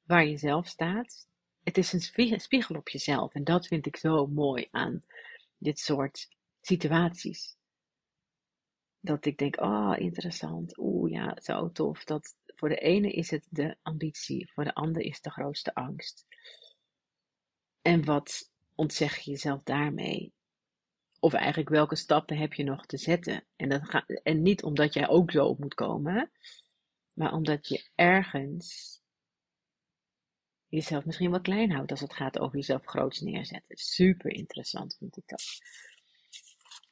waar 0.04 0.26
je 0.26 0.38
zelf 0.38 0.68
staat. 0.68 1.28
Het 1.64 1.78
is 1.78 1.94
een 1.94 2.40
spiegel 2.40 2.76
op 2.76 2.90
jezelf. 2.90 3.34
En 3.34 3.44
dat 3.44 3.68
vind 3.68 3.86
ik 3.86 3.98
zo 3.98 4.28
mooi 4.28 4.68
aan 4.72 5.04
dit 5.58 5.80
soort 5.80 6.28
situaties. 6.62 7.58
Dat 9.00 9.26
ik 9.26 9.38
denk, 9.38 9.62
oh 9.62 9.94
interessant, 9.98 10.78
oeh 10.78 11.12
ja, 11.12 11.38
zo 11.42 11.72
tof. 11.72 12.04
Dat 12.04 12.36
voor 12.46 12.70
de 12.70 12.80
ene 12.80 13.12
is 13.12 13.30
het 13.30 13.48
de 13.50 13.76
ambitie, 13.82 14.52
voor 14.52 14.64
de 14.64 14.74
ander 14.74 15.02
is 15.02 15.22
de 15.22 15.32
grootste 15.32 15.74
angst. 15.74 16.26
En 17.82 18.06
wat 18.06 18.52
ontzeg 18.76 19.18
je 19.18 19.32
jezelf 19.32 19.64
daarmee? 19.64 20.34
Of 21.24 21.34
eigenlijk 21.34 21.70
welke 21.70 21.96
stappen 21.96 22.38
heb 22.38 22.54
je 22.54 22.64
nog 22.64 22.86
te 22.86 22.98
zetten? 22.98 23.44
En, 23.56 23.70
dat 23.70 24.04
en 24.24 24.42
niet 24.42 24.64
omdat 24.64 24.94
jij 24.94 25.08
ook 25.08 25.32
zo 25.32 25.46
op 25.46 25.60
moet 25.60 25.74
komen, 25.74 26.32
maar 27.14 27.34
omdat 27.34 27.68
je 27.68 27.90
ergens 27.96 29.00
jezelf 30.68 31.06
misschien 31.06 31.32
wel 31.32 31.42
klein 31.42 31.72
houdt 31.72 31.92
als 31.92 32.00
het 32.00 32.14
gaat 32.14 32.40
over 32.40 32.56
jezelf 32.56 32.86
groots 32.86 33.20
neerzetten. 33.20 33.78
Super 33.78 34.32
interessant 34.32 34.96
vind 34.96 35.18
ik 35.18 35.24
dat. 35.26 35.44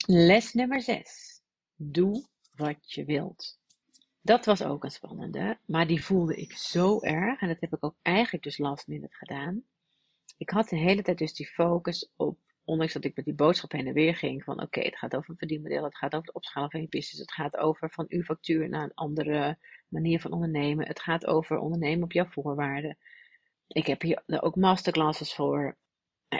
Les 0.05 0.53
nummer 0.53 0.81
6. 0.81 1.41
Doe 1.75 2.27
wat 2.51 2.91
je 2.93 3.05
wilt. 3.05 3.59
Dat 4.21 4.45
was 4.45 4.63
ook 4.63 4.83
een 4.83 4.91
spannende, 4.91 5.59
maar 5.65 5.87
die 5.87 6.03
voelde 6.03 6.35
ik 6.35 6.53
zo 6.53 7.01
erg. 7.01 7.41
En 7.41 7.47
dat 7.47 7.59
heb 7.59 7.73
ik 7.73 7.85
ook 7.85 7.95
eigenlijk 8.01 8.43
dus 8.43 8.57
last 8.57 8.87
minute 8.87 9.15
gedaan. 9.15 9.63
Ik 10.37 10.49
had 10.49 10.69
de 10.69 10.77
hele 10.77 11.01
tijd 11.01 11.17
dus 11.17 11.33
die 11.33 11.47
focus 11.47 12.11
op, 12.15 12.37
ondanks 12.69 12.93
dat 12.93 13.03
ik 13.03 13.15
met 13.15 13.25
die 13.25 13.33
boodschap 13.33 13.71
heen 13.71 13.87
en 13.87 13.93
weer 13.93 14.15
ging, 14.15 14.43
van 14.43 14.61
oké, 14.61 14.79
het 14.79 14.97
gaat 14.97 15.15
over 15.15 15.29
een 15.29 15.37
verdienmodel, 15.37 15.83
het 15.83 15.97
gaat 15.97 16.13
over 16.13 16.27
het 16.27 16.35
opschalen 16.35 16.71
van 16.71 16.81
je 16.81 16.87
business, 16.87 17.19
het 17.19 17.31
gaat 17.31 17.57
over 17.57 17.89
van 17.91 18.05
uw 18.07 18.21
factuur 18.21 18.69
naar 18.69 18.83
een 18.83 18.93
andere 18.93 19.57
manier 19.87 20.19
van 20.19 20.31
ondernemen, 20.31 20.87
het 20.87 20.99
gaat 20.99 21.25
over 21.25 21.57
ondernemen 21.57 22.03
op 22.03 22.11
jouw 22.11 22.25
voorwaarden. 22.25 22.97
Ik 23.67 23.87
heb 23.87 24.01
hier 24.01 24.21
ook 24.25 24.55
masterclasses 24.55 25.33
voor. 25.33 25.77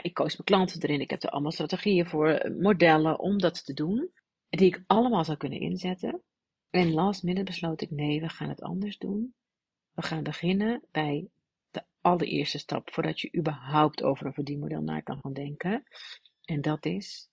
Ik 0.02 0.14
koos 0.14 0.36
mijn 0.36 0.44
klanten 0.44 0.82
erin. 0.82 1.00
Ik 1.00 1.10
heb 1.10 1.22
er 1.22 1.30
allemaal 1.30 1.50
strategieën 1.50 2.06
voor, 2.06 2.52
modellen 2.58 3.18
om 3.18 3.38
dat 3.38 3.64
te 3.64 3.72
doen. 3.72 4.10
Die 4.48 4.66
ik 4.66 4.82
allemaal 4.86 5.24
zou 5.24 5.36
kunnen 5.36 5.60
inzetten. 5.60 6.22
En 6.70 6.92
last 6.92 7.22
minute 7.22 7.44
besloot 7.44 7.80
ik, 7.80 7.90
nee, 7.90 8.20
we 8.20 8.28
gaan 8.28 8.48
het 8.48 8.62
anders 8.62 8.98
doen. 8.98 9.34
We 9.92 10.02
gaan 10.02 10.22
beginnen 10.22 10.82
bij 10.90 11.28
de 11.70 11.84
allereerste 12.00 12.58
stap, 12.58 12.92
voordat 12.92 13.20
je 13.20 13.36
überhaupt 13.36 14.02
over 14.02 14.26
een 14.26 14.34
verdienmodel 14.34 14.82
na 14.82 15.00
kan 15.00 15.18
gaan 15.20 15.32
denken. 15.32 15.82
En 16.44 16.60
dat 16.60 16.86
is, 16.86 17.30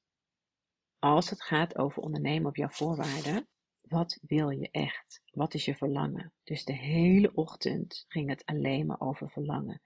als 1.00 1.30
het 1.30 1.44
gaat 1.44 1.78
over 1.78 2.02
ondernemen 2.02 2.50
op 2.50 2.56
jouw 2.56 2.70
voorwaarden, 2.70 3.48
wat 3.82 4.20
wil 4.22 4.50
je 4.50 4.70
echt? 4.72 5.22
Wat 5.32 5.54
is 5.54 5.66
je 5.66 5.76
verlangen? 5.76 6.34
Dus 6.44 6.64
de 6.66 6.74
hele 6.74 7.32
ochtend 7.34 8.06
ging 8.08 8.30
het 8.30 8.46
alleen 8.46 8.86
maar 8.86 9.00
over 9.00 9.30
verlangen. 9.30 9.82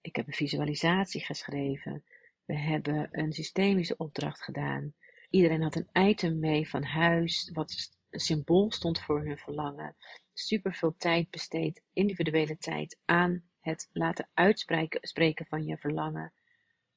Ik 0.00 0.16
heb 0.16 0.26
een 0.26 0.32
visualisatie 0.32 1.24
geschreven. 1.24 2.04
We 2.44 2.58
hebben 2.58 3.08
een 3.10 3.32
systemische 3.32 3.96
opdracht 3.96 4.42
gedaan. 4.42 4.94
Iedereen 5.30 5.62
had 5.62 5.74
een 5.74 6.08
item 6.08 6.38
mee 6.38 6.68
van 6.68 6.82
huis, 6.82 7.50
wat 7.52 7.92
een 8.10 8.20
symbool 8.20 8.72
stond 8.72 9.00
voor 9.00 9.24
hun 9.24 9.38
verlangen. 9.38 9.96
Super 10.32 10.74
veel 10.74 10.94
tijd 10.96 11.30
besteed, 11.30 11.82
individuele 11.92 12.56
tijd, 12.56 12.98
aan 13.04 13.44
het 13.64 13.88
laten 13.92 14.28
uitspreken 14.34 15.08
spreken 15.08 15.46
van 15.46 15.64
je 15.64 15.76
verlangen. 15.76 16.32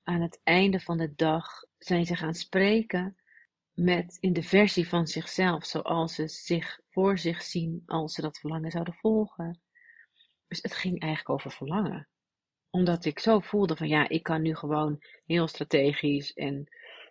Aan 0.04 0.22
het 0.22 0.40
einde 0.44 0.80
van 0.80 0.98
de 0.98 1.16
dag 1.16 1.64
zijn 1.78 2.06
ze 2.06 2.16
gaan 2.16 2.34
spreken 2.34 3.18
met 3.74 4.18
in 4.20 4.34
de 4.34 4.44
versie 4.44 4.88
van 4.88 5.08
zichzelf, 5.08 5.66
zoals 5.66 6.16
ze 6.16 6.28
zich 6.28 6.80
voor 6.90 7.18
zich 7.18 7.42
zien 7.42 7.84
als 7.86 8.14
ze 8.14 8.22
dat 8.22 8.40
verlangen 8.40 8.72
zouden 8.72 8.94
volgen. 8.94 9.62
Dus 10.48 10.62
het 10.62 10.76
ging 10.76 11.00
eigenlijk 11.00 11.30
over 11.30 11.52
verlangen. 11.52 12.08
Omdat 12.70 13.06
ik 13.06 13.20
zo 13.20 13.40
voelde 13.40 13.76
van 13.76 13.88
ja, 13.88 14.10
ik 14.10 14.24
kan 14.24 14.42
nu 14.42 14.56
gewoon 14.56 15.04
heel 15.26 15.48
strategisch 15.48 16.34
en 16.34 16.68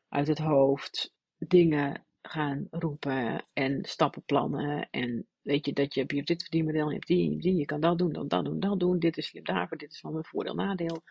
uit 0.08 0.26
het 0.26 0.38
hoofd 0.38 1.14
dingen 1.38 2.05
gaan 2.28 2.66
roepen 2.70 3.46
en 3.52 3.84
stappen 3.84 4.24
plannen. 4.24 4.88
En 4.90 5.26
weet 5.42 5.66
je 5.66 5.72
dat 5.72 5.94
je, 5.94 6.04
je 6.06 6.14
hebt 6.14 6.28
dit 6.28 6.42
verdienmodel, 6.42 6.88
je 6.88 6.94
hebt 6.94 7.06
die, 7.06 7.30
je 7.30 7.38
die, 7.38 7.54
je 7.54 7.64
kan 7.64 7.80
dat 7.80 7.98
doen, 7.98 8.12
dan 8.12 8.28
dat 8.28 8.44
doen, 8.44 8.60
dat 8.60 8.80
doen. 8.80 8.98
Dit 8.98 9.16
is 9.16 9.26
slim 9.26 9.44
daarvoor, 9.44 9.76
dit 9.76 9.92
is 9.92 10.00
van 10.00 10.12
mijn 10.12 10.24
voordeel, 10.24 10.54
nadeel. 10.54 11.02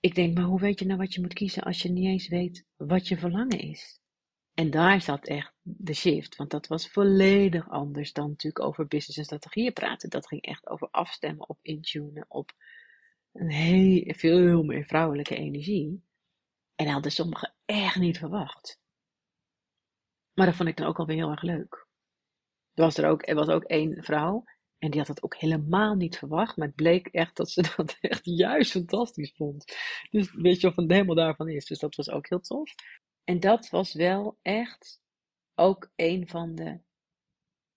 Ik 0.00 0.14
denk, 0.14 0.34
maar 0.34 0.44
hoe 0.44 0.60
weet 0.60 0.78
je 0.78 0.86
nou 0.86 0.98
wat 0.98 1.14
je 1.14 1.20
moet 1.20 1.32
kiezen 1.32 1.62
als 1.62 1.82
je 1.82 1.90
niet 1.90 2.06
eens 2.06 2.28
weet 2.28 2.64
wat 2.76 3.08
je 3.08 3.16
verlangen 3.16 3.58
is? 3.58 4.00
En 4.54 4.70
daar 4.70 5.00
zat 5.00 5.26
echt 5.26 5.52
de 5.62 5.94
shift, 5.94 6.36
want 6.36 6.50
dat 6.50 6.66
was 6.66 6.88
volledig 6.88 7.70
anders 7.70 8.12
dan 8.12 8.28
natuurlijk 8.28 8.64
over 8.64 8.86
business 8.86 9.18
en 9.18 9.24
strategieën 9.24 9.72
praten. 9.72 10.10
Dat 10.10 10.26
ging 10.26 10.42
echt 10.42 10.68
over 10.68 10.88
afstemmen, 10.90 11.48
op 11.48 11.58
intunen, 11.62 12.24
op 12.28 12.52
een 13.32 13.50
heel, 13.50 14.14
veel 14.16 14.62
meer 14.62 14.84
vrouwelijke 14.84 15.36
energie. 15.36 16.04
En 16.74 16.86
hadden 16.86 17.12
sommigen 17.12 17.54
echt 17.64 17.96
niet 17.96 18.18
verwacht. 18.18 18.78
Maar 20.34 20.46
dat 20.46 20.54
vond 20.54 20.68
ik 20.68 20.76
dan 20.76 20.86
ook 20.86 20.98
alweer 20.98 21.16
heel 21.16 21.30
erg 21.30 21.42
leuk. 21.42 21.86
Er 22.74 22.82
was 22.84 22.96
er 22.96 23.08
ook, 23.08 23.28
er 23.28 23.34
was 23.34 23.48
ook 23.48 23.62
één 23.62 24.02
vrouw 24.02 24.44
en 24.78 24.90
die 24.90 24.98
had 25.00 25.08
het 25.08 25.22
ook 25.22 25.36
helemaal 25.36 25.94
niet 25.94 26.18
verwacht. 26.18 26.56
Maar 26.56 26.66
het 26.66 26.76
bleek 26.76 27.06
echt 27.06 27.36
dat 27.36 27.50
ze 27.50 27.62
dat 27.76 27.96
echt 28.00 28.24
juist 28.24 28.70
fantastisch 28.70 29.32
vond. 29.36 29.76
Dus 30.10 30.32
weet 30.32 30.60
je 30.60 30.66
of 30.66 30.76
het 30.76 30.90
helemaal 30.90 31.14
daarvan 31.14 31.48
is. 31.48 31.66
Dus 31.66 31.78
dat 31.78 31.94
was 31.94 32.10
ook 32.10 32.28
heel 32.28 32.40
tof. 32.40 32.74
En 33.24 33.40
dat 33.40 33.68
was 33.68 33.94
wel 33.94 34.38
echt 34.42 35.00
ook 35.54 35.90
een 35.96 36.28
van 36.28 36.54
de. 36.54 36.80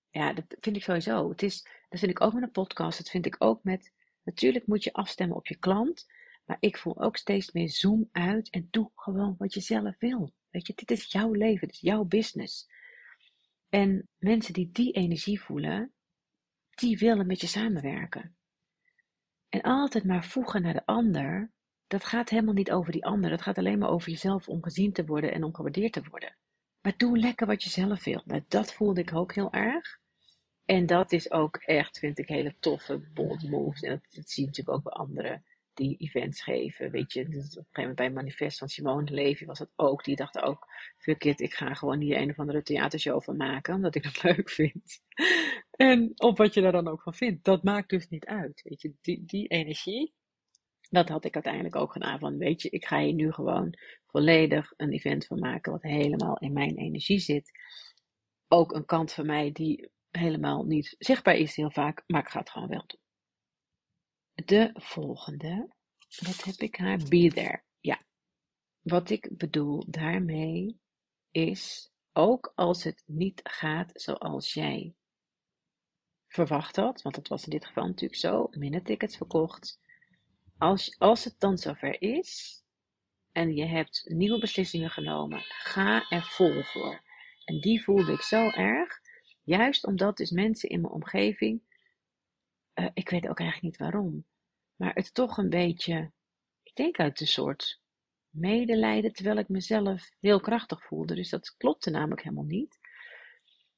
Ja, 0.09 0.33
dat 0.33 0.45
vind 0.59 0.75
ik 0.75 0.83
sowieso. 0.83 1.29
Het 1.29 1.43
is, 1.43 1.63
dat 1.89 1.99
vind 1.99 2.11
ik 2.11 2.21
ook 2.21 2.33
met 2.33 2.43
een 2.43 2.51
podcast. 2.51 2.97
Dat 2.97 3.09
vind 3.09 3.25
ik 3.25 3.35
ook 3.39 3.63
met. 3.63 3.93
Natuurlijk 4.23 4.67
moet 4.67 4.83
je 4.83 4.93
afstemmen 4.93 5.37
op 5.37 5.47
je 5.47 5.57
klant. 5.57 6.05
Maar 6.45 6.57
ik 6.59 6.77
voel 6.77 7.01
ook 7.01 7.17
steeds 7.17 7.51
meer 7.51 7.69
zoom 7.69 8.09
uit 8.11 8.49
en 8.49 8.67
doe 8.71 8.91
gewoon 8.95 9.35
wat 9.37 9.53
je 9.53 9.59
zelf 9.59 9.95
wil. 9.99 10.33
Weet 10.49 10.67
je, 10.67 10.73
dit 10.75 10.91
is 10.91 11.11
jouw 11.11 11.33
leven, 11.33 11.67
dit 11.67 11.75
is 11.75 11.81
jouw 11.81 12.03
business. 12.03 12.67
En 13.69 14.09
mensen 14.17 14.53
die 14.53 14.69
die 14.71 14.91
energie 14.91 15.41
voelen, 15.41 15.93
die 16.69 16.97
willen 16.97 17.27
met 17.27 17.41
je 17.41 17.47
samenwerken. 17.47 18.35
En 19.49 19.61
altijd 19.61 20.03
maar 20.03 20.25
voegen 20.25 20.61
naar 20.61 20.73
de 20.73 20.85
ander, 20.85 21.51
dat 21.87 22.05
gaat 22.05 22.29
helemaal 22.29 22.53
niet 22.53 22.71
over 22.71 22.91
die 22.91 23.05
ander. 23.05 23.29
Dat 23.29 23.41
gaat 23.41 23.57
alleen 23.57 23.79
maar 23.79 23.89
over 23.89 24.09
jezelf 24.09 24.47
om 24.47 24.63
gezien 24.63 24.93
te 24.93 25.05
worden 25.05 25.33
en 25.33 25.43
om 25.43 25.55
gewaardeerd 25.55 25.93
te 25.93 26.03
worden. 26.09 26.35
Maar 26.81 26.97
doe 26.97 27.17
lekker 27.17 27.47
wat 27.47 27.63
je 27.63 27.69
zelf 27.69 28.03
wil. 28.03 28.21
Nou, 28.25 28.43
dat 28.47 28.73
voelde 28.73 29.01
ik 29.01 29.15
ook 29.15 29.33
heel 29.33 29.53
erg. 29.53 29.99
En 30.65 30.85
dat 30.85 31.11
is 31.11 31.31
ook 31.31 31.55
echt, 31.55 31.99
vind 31.99 32.19
ik, 32.19 32.27
hele 32.27 32.55
toffe 32.59 33.09
bold 33.13 33.49
moves. 33.49 33.81
En 33.81 33.89
dat, 33.89 34.07
dat 34.09 34.29
zie 34.29 34.45
natuurlijk 34.45 34.77
ook 34.77 34.83
bij 34.83 34.93
anderen 34.93 35.45
die 35.77 35.97
events 35.97 36.43
geven. 36.43 36.91
Weet 36.91 37.13
je, 37.13 37.29
dus 37.29 37.33
op 37.33 37.41
een 37.41 37.49
gegeven 37.51 37.81
moment 37.81 37.95
bij 37.95 38.11
Manifest 38.11 38.57
van 38.57 38.67
Simone 38.67 39.11
Levy 39.11 39.45
was 39.45 39.59
dat 39.59 39.71
ook. 39.75 40.03
Die 40.03 40.15
dacht 40.15 40.39
ook, 40.39 40.67
it, 41.05 41.39
ik 41.39 41.53
ga 41.53 41.73
gewoon 41.73 41.99
hier 41.99 42.17
een 42.17 42.29
of 42.29 42.39
andere 42.39 42.61
theatershow 42.61 43.23
van 43.23 43.37
maken, 43.37 43.75
omdat 43.75 43.95
ik 43.95 44.03
dat 44.03 44.23
leuk 44.35 44.49
vind. 44.49 45.01
en 45.71 46.11
op 46.15 46.37
wat 46.37 46.53
je 46.53 46.61
daar 46.61 46.71
dan 46.71 46.87
ook 46.87 47.01
van 47.01 47.13
vindt, 47.13 47.43
dat 47.43 47.63
maakt 47.63 47.89
dus 47.89 48.07
niet 48.07 48.25
uit. 48.25 48.61
Weet 48.63 48.81
je, 48.81 48.93
die, 49.01 49.25
die 49.25 49.47
energie, 49.47 50.13
dat 50.89 51.09
had 51.09 51.25
ik 51.25 51.33
uiteindelijk 51.33 51.75
ook 51.75 51.91
gedaan. 51.91 52.19
Van, 52.19 52.37
weet 52.37 52.61
je, 52.61 52.69
ik 52.69 52.85
ga 52.85 52.99
hier 52.99 53.13
nu 53.13 53.31
gewoon 53.31 53.77
volledig 54.05 54.73
een 54.77 54.91
event 54.91 55.25
van 55.25 55.39
maken 55.39 55.71
wat 55.71 55.83
helemaal 55.83 56.37
in 56.37 56.53
mijn 56.53 56.77
energie 56.77 57.19
zit. 57.19 57.51
Ook 58.47 58.73
een 58.73 58.85
kant 58.85 59.13
van 59.13 59.25
mij 59.25 59.51
die 59.51 59.89
helemaal 60.11 60.63
niet 60.63 60.95
zichtbaar 60.97 61.35
is 61.35 61.55
heel 61.55 61.71
vaak, 61.71 62.03
maar 62.07 62.21
ik 62.21 62.29
ga 62.29 62.39
het 62.39 62.49
gewoon 62.49 62.69
wel 62.69 62.83
doen. 62.87 63.06
De 64.45 64.69
volgende, 64.73 65.69
wat 66.19 66.43
heb 66.43 66.55
ik 66.55 66.75
haar? 66.75 66.97
Be 66.97 67.31
there. 67.33 67.61
Ja. 67.79 68.01
Wat 68.81 69.09
ik 69.09 69.37
bedoel 69.37 69.85
daarmee 69.87 70.79
is, 71.31 71.91
ook 72.13 72.51
als 72.55 72.83
het 72.83 73.03
niet 73.05 73.39
gaat 73.43 73.91
zoals 73.93 74.53
jij 74.53 74.95
verwacht 76.27 76.75
had, 76.75 77.01
want 77.01 77.15
dat 77.15 77.27
was 77.27 77.43
in 77.43 77.49
dit 77.49 77.65
geval 77.65 77.87
natuurlijk 77.87 78.19
zo, 78.19 78.47
minder 78.51 78.83
tickets 78.83 79.17
verkocht, 79.17 79.79
als, 80.57 80.99
als 80.99 81.23
het 81.23 81.35
dan 81.39 81.57
zover 81.57 82.01
is 82.01 82.61
en 83.31 83.55
je 83.55 83.65
hebt 83.65 84.05
nieuwe 84.07 84.39
beslissingen 84.39 84.89
genomen, 84.89 85.41
ga 85.41 86.09
er 86.09 86.23
vol 86.23 86.63
voor. 86.63 87.01
En 87.45 87.59
die 87.59 87.83
voelde 87.83 88.11
ik 88.11 88.21
zo 88.21 88.49
erg, 88.49 88.99
juist 89.43 89.85
omdat 89.85 90.17
dus 90.17 90.31
mensen 90.31 90.69
in 90.69 90.81
mijn 90.81 90.93
omgeving, 90.93 91.61
uh, 92.79 92.89
ik 92.93 93.09
weet 93.09 93.27
ook 93.27 93.39
eigenlijk 93.39 93.61
niet 93.61 93.77
waarom, 93.77 94.25
maar 94.75 94.93
het 94.93 95.13
toch 95.13 95.37
een 95.37 95.49
beetje, 95.49 96.11
ik 96.63 96.75
denk 96.75 96.99
uit 96.99 97.21
een 97.21 97.27
soort 97.27 97.81
medelijden, 98.29 99.13
terwijl 99.13 99.37
ik 99.37 99.47
mezelf 99.47 100.09
heel 100.19 100.39
krachtig 100.39 100.83
voelde. 100.83 101.15
Dus 101.15 101.29
dat 101.29 101.55
klopte 101.57 101.89
namelijk 101.89 102.21
helemaal 102.21 102.43
niet. 102.43 102.79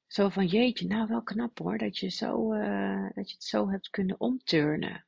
Zo 0.06 0.28
van 0.28 0.46
jeetje, 0.46 0.86
nou 0.86 1.08
wel 1.08 1.22
knap 1.22 1.58
hoor, 1.58 1.78
dat 1.78 1.98
je, 1.98 2.08
zo, 2.08 2.54
uh, 2.54 3.10
dat 3.14 3.28
je 3.28 3.34
het 3.34 3.44
zo 3.44 3.70
hebt 3.70 3.90
kunnen 3.90 4.20
omturnen. 4.20 5.06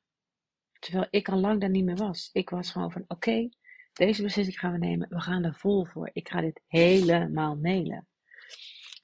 Terwijl 0.78 1.06
ik 1.10 1.28
al 1.28 1.38
lang 1.38 1.60
daar 1.60 1.70
niet 1.70 1.84
meer 1.84 1.96
was. 1.96 2.30
Ik 2.32 2.50
was 2.50 2.70
gewoon 2.70 2.92
van, 2.92 3.04
oké, 3.08 3.48
deze 3.92 4.22
beslissing 4.22 4.58
gaan 4.58 4.72
we 4.72 4.78
nemen. 4.78 5.08
We 5.08 5.20
gaan 5.20 5.44
er 5.44 5.54
vol 5.54 5.84
voor. 5.84 6.10
Ik 6.12 6.28
ga 6.28 6.40
dit 6.40 6.60
helemaal 6.66 7.54
nelen. 7.54 8.08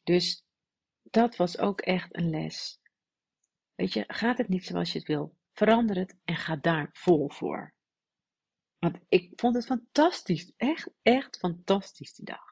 Dus 0.03 0.45
dat 1.03 1.37
was 1.37 1.59
ook 1.59 1.81
echt 1.81 2.17
een 2.17 2.31
les. 2.31 2.81
Weet 3.79 3.93
je, 3.93 4.05
gaat 4.07 4.39
het 4.39 4.49
niet 4.49 4.65
zoals 4.65 4.93
je 4.93 4.99
het 4.99 5.07
wil? 5.07 5.37
Verander 5.53 5.97
het 5.97 6.17
en 6.25 6.37
ga 6.37 6.57
daar 6.57 6.89
vol 6.93 7.31
voor. 7.31 7.75
Want 8.79 8.99
ik 9.09 9.33
vond 9.37 9.55
het 9.55 9.67
fantastisch. 9.67 10.53
Echt, 10.57 10.91
echt 11.03 11.39
fantastisch 11.39 12.15
die 12.15 12.25
dag. 12.25 12.45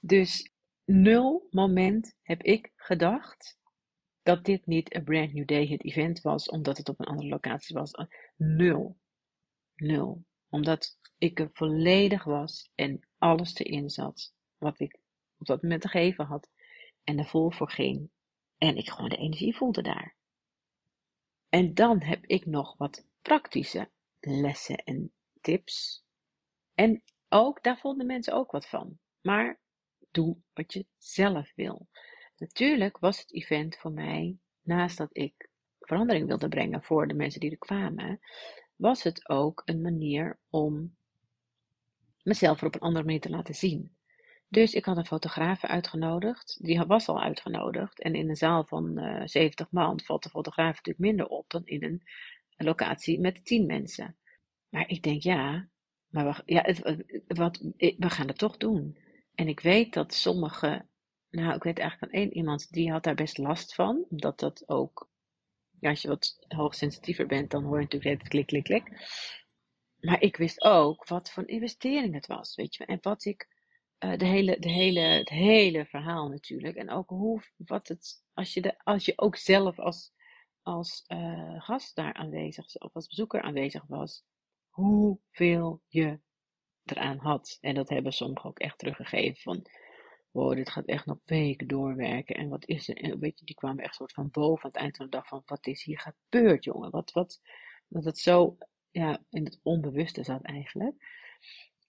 Dus 0.00 0.52
nul 0.84 1.46
moment 1.50 2.16
heb 2.22 2.42
ik 2.42 2.72
gedacht 2.76 3.58
dat 4.22 4.44
dit 4.44 4.66
niet 4.66 4.94
een 4.94 5.04
brand 5.04 5.32
new 5.32 5.46
day 5.46 5.66
het 5.66 5.84
event 5.84 6.20
was, 6.20 6.48
omdat 6.48 6.76
het 6.76 6.88
op 6.88 7.00
een 7.00 7.06
andere 7.06 7.28
locatie 7.28 7.76
was. 7.76 7.90
Nul. 8.36 8.98
Nul. 9.74 10.24
Omdat 10.48 10.98
ik 11.18 11.40
er 11.40 11.50
volledig 11.52 12.24
was 12.24 12.70
en 12.74 13.08
alles 13.18 13.54
erin 13.54 13.90
zat 13.90 14.34
wat 14.58 14.80
ik 14.80 14.98
op 15.38 15.46
dat 15.46 15.62
moment 15.62 15.82
te 15.82 15.88
geven 15.88 16.24
had. 16.24 16.50
En 17.04 17.18
er 17.18 17.26
vol 17.26 17.50
voor 17.50 17.70
ging. 17.70 18.10
En 18.58 18.76
ik 18.76 18.88
gewoon 18.88 19.10
de 19.10 19.16
energie 19.16 19.56
voelde 19.56 19.82
daar. 19.82 20.16
En 21.48 21.74
dan 21.74 22.02
heb 22.02 22.24
ik 22.24 22.46
nog 22.46 22.76
wat 22.76 23.06
praktische 23.22 23.88
lessen 24.20 24.76
en 24.76 25.12
tips. 25.40 26.04
En 26.74 27.02
ook, 27.28 27.62
daar 27.62 27.78
vonden 27.78 28.06
mensen 28.06 28.32
ook 28.32 28.50
wat 28.50 28.68
van. 28.68 28.98
Maar 29.20 29.58
doe 30.10 30.36
wat 30.54 30.72
je 30.72 30.86
zelf 30.96 31.52
wil. 31.54 31.88
Natuurlijk 32.36 32.98
was 32.98 33.20
het 33.20 33.32
event 33.32 33.76
voor 33.76 33.92
mij, 33.92 34.38
naast 34.62 34.96
dat 34.96 35.10
ik 35.12 35.48
verandering 35.80 36.26
wilde 36.26 36.48
brengen 36.48 36.82
voor 36.82 37.08
de 37.08 37.14
mensen 37.14 37.40
die 37.40 37.50
er 37.50 37.58
kwamen, 37.58 38.20
was 38.76 39.02
het 39.02 39.28
ook 39.28 39.62
een 39.64 39.80
manier 39.80 40.38
om 40.50 40.96
mezelf 42.22 42.60
er 42.60 42.66
op 42.66 42.74
een 42.74 42.80
andere 42.80 43.04
manier 43.04 43.20
te 43.20 43.30
laten 43.30 43.54
zien. 43.54 43.95
Dus 44.56 44.74
ik 44.74 44.84
had 44.84 44.96
een 44.96 45.06
fotograaf 45.06 45.64
uitgenodigd. 45.64 46.58
Die 46.62 46.84
was 46.84 47.08
al 47.08 47.22
uitgenodigd. 47.22 48.00
En 48.00 48.14
in 48.14 48.28
een 48.28 48.36
zaal 48.36 48.64
van 48.64 48.98
uh, 48.98 49.20
eh, 49.20 49.26
70 49.26 49.70
man 49.70 50.00
valt 50.00 50.22
de 50.22 50.28
fotograaf 50.28 50.76
natuurlijk 50.76 50.98
minder 50.98 51.26
op 51.26 51.50
dan 51.50 51.62
in 51.64 51.84
een, 51.84 52.02
locatie 52.56 53.20
met 53.20 53.44
10 53.44 53.66
mensen. 53.66 54.16
Maar 54.68 54.88
ik 54.88 55.02
denk 55.02 55.22
ja, 55.22 55.68
maar 56.08 56.24
we, 56.24 56.42
ja, 56.54 56.62
het, 56.62 56.80
wat, 57.26 57.58
we 57.76 58.10
gaan 58.10 58.26
het 58.26 58.38
toch 58.38 58.56
doen. 58.56 58.98
En 59.34 59.48
ik 59.48 59.60
weet 59.60 59.92
dat 59.92 60.14
sommige, 60.14 60.86
nou 61.30 61.54
ik 61.54 61.62
weet 61.62 61.78
eigenlijk 61.78 62.12
van 62.12 62.20
één 62.20 62.32
iemand 62.32 62.72
die 62.72 62.90
had 62.90 63.02
daar 63.02 63.14
best 63.14 63.38
last 63.38 63.74
van. 63.74 64.06
Omdat 64.10 64.38
dat 64.38 64.68
ook, 64.68 65.08
ja, 65.80 65.90
als 65.90 66.02
je 66.02 66.08
wat 66.08 66.44
hoogsensitiever 66.48 67.26
bent, 67.26 67.50
dan 67.50 67.64
hoor 67.64 67.76
je 67.76 67.82
natuurlijk 67.82 68.20
het 68.20 68.28
klik, 68.28 68.46
klik, 68.46 68.64
klik. 68.64 68.84
Maar 70.00 70.20
ik 70.22 70.36
wist 70.36 70.62
ook 70.62 71.08
wat 71.08 71.30
voor 71.30 71.48
investering 71.48 72.14
het 72.14 72.26
was, 72.26 72.54
weet 72.54 72.74
je. 72.74 72.84
En 72.84 72.98
wat 73.00 73.24
ik 73.24 73.54
uh, 74.04 74.16
de 74.16 74.24
hele, 74.24 74.58
de 74.58 74.70
hele, 74.70 75.00
het 75.00 75.28
hele 75.28 75.86
verhaal 75.86 76.28
natuurlijk. 76.28 76.76
En 76.76 76.90
ook 76.90 77.08
hoe, 77.08 77.42
wat 77.56 77.88
het, 77.88 78.22
als 78.32 78.54
je, 78.54 78.60
de, 78.60 78.78
als 78.84 79.04
je 79.04 79.12
ook 79.16 79.36
zelf 79.36 79.78
als, 79.78 80.12
als 80.62 81.04
uh, 81.08 81.62
gast 81.62 81.96
daar 81.96 82.14
aanwezig 82.14 82.74
of 82.74 82.94
als 82.94 83.06
bezoeker 83.06 83.42
aanwezig 83.42 83.84
was, 83.86 84.24
hoeveel 84.68 85.82
je 85.88 86.20
eraan 86.84 87.18
had. 87.18 87.58
En 87.60 87.74
dat 87.74 87.88
hebben 87.88 88.12
sommigen 88.12 88.50
ook 88.50 88.58
echt 88.58 88.78
teruggegeven 88.78 89.42
van, 89.42 89.66
wow, 90.30 90.54
dit 90.54 90.70
gaat 90.70 90.86
echt 90.86 91.06
nog 91.06 91.18
weken 91.24 91.66
doorwerken. 91.66 92.36
En 92.36 92.48
wat 92.48 92.66
is 92.66 92.88
er? 92.88 92.96
En 92.96 93.18
weet 93.18 93.38
je, 93.38 93.44
die 93.44 93.54
kwamen 93.54 93.84
echt 93.84 93.94
soort 93.94 94.12
van 94.12 94.30
boven 94.30 94.64
aan 94.64 94.70
het 94.70 94.80
eind 94.80 94.96
van 94.96 95.04
de 95.04 95.10
dag 95.10 95.26
van, 95.26 95.42
wat 95.46 95.66
is 95.66 95.84
hier 95.84 96.00
gebeurd, 96.00 96.64
jongen? 96.64 96.90
Wat, 96.90 97.12
wat, 97.12 97.40
dat 97.88 98.04
het 98.04 98.18
zo, 98.18 98.56
ja, 98.90 99.24
in 99.30 99.44
het 99.44 99.60
onbewuste 99.62 100.24
zat 100.24 100.42
eigenlijk. 100.42 100.94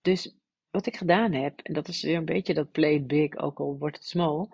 Dus 0.02 0.36
wat 0.78 0.86
ik 0.86 0.98
gedaan 0.98 1.32
heb, 1.32 1.60
en 1.60 1.74
dat 1.74 1.88
is 1.88 2.02
weer 2.02 2.18
een 2.18 2.26
beetje 2.26 2.54
dat 2.54 2.72
play 2.72 3.06
big, 3.06 3.38
ook 3.38 3.60
al 3.60 3.78
wordt 3.78 3.96
het 3.96 4.06
small, 4.06 4.48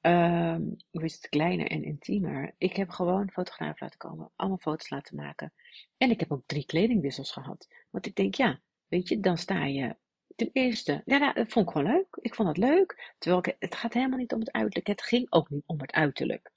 um, 0.00 0.76
of 0.90 1.02
is 1.02 1.14
het 1.14 1.28
kleiner 1.28 1.66
en 1.66 1.84
intiemer. 1.84 2.54
Ik 2.58 2.76
heb 2.76 2.90
gewoon 2.90 3.30
fotograaf 3.30 3.80
laten 3.80 3.98
komen, 3.98 4.30
allemaal 4.36 4.58
foto's 4.58 4.90
laten 4.90 5.16
maken. 5.16 5.52
En 5.96 6.10
ik 6.10 6.20
heb 6.20 6.32
ook 6.32 6.42
drie 6.46 6.66
kledingwissels 6.66 7.32
gehad. 7.32 7.68
Want 7.90 8.06
ik 8.06 8.14
denk, 8.14 8.34
ja, 8.34 8.60
weet 8.88 9.08
je, 9.08 9.20
dan 9.20 9.38
sta 9.38 9.64
je 9.64 9.96
ten 10.34 10.50
eerste, 10.52 11.02
ja, 11.04 11.18
nou, 11.18 11.34
dat 11.34 11.52
vond 11.52 11.66
ik 11.66 11.72
gewoon 11.72 11.92
leuk. 11.92 12.18
Ik 12.20 12.34
vond 12.34 12.48
het 12.48 12.56
leuk. 12.56 13.14
Terwijl 13.18 13.42
ik, 13.44 13.56
het 13.58 13.74
gaat 13.74 13.94
helemaal 13.94 14.18
niet 14.18 14.32
om 14.32 14.40
het 14.40 14.52
uiterlijk. 14.52 14.86
Het 14.86 15.02
ging 15.02 15.26
ook 15.30 15.50
niet 15.50 15.66
om 15.66 15.80
het 15.80 15.92
uiterlijk. 15.92 16.52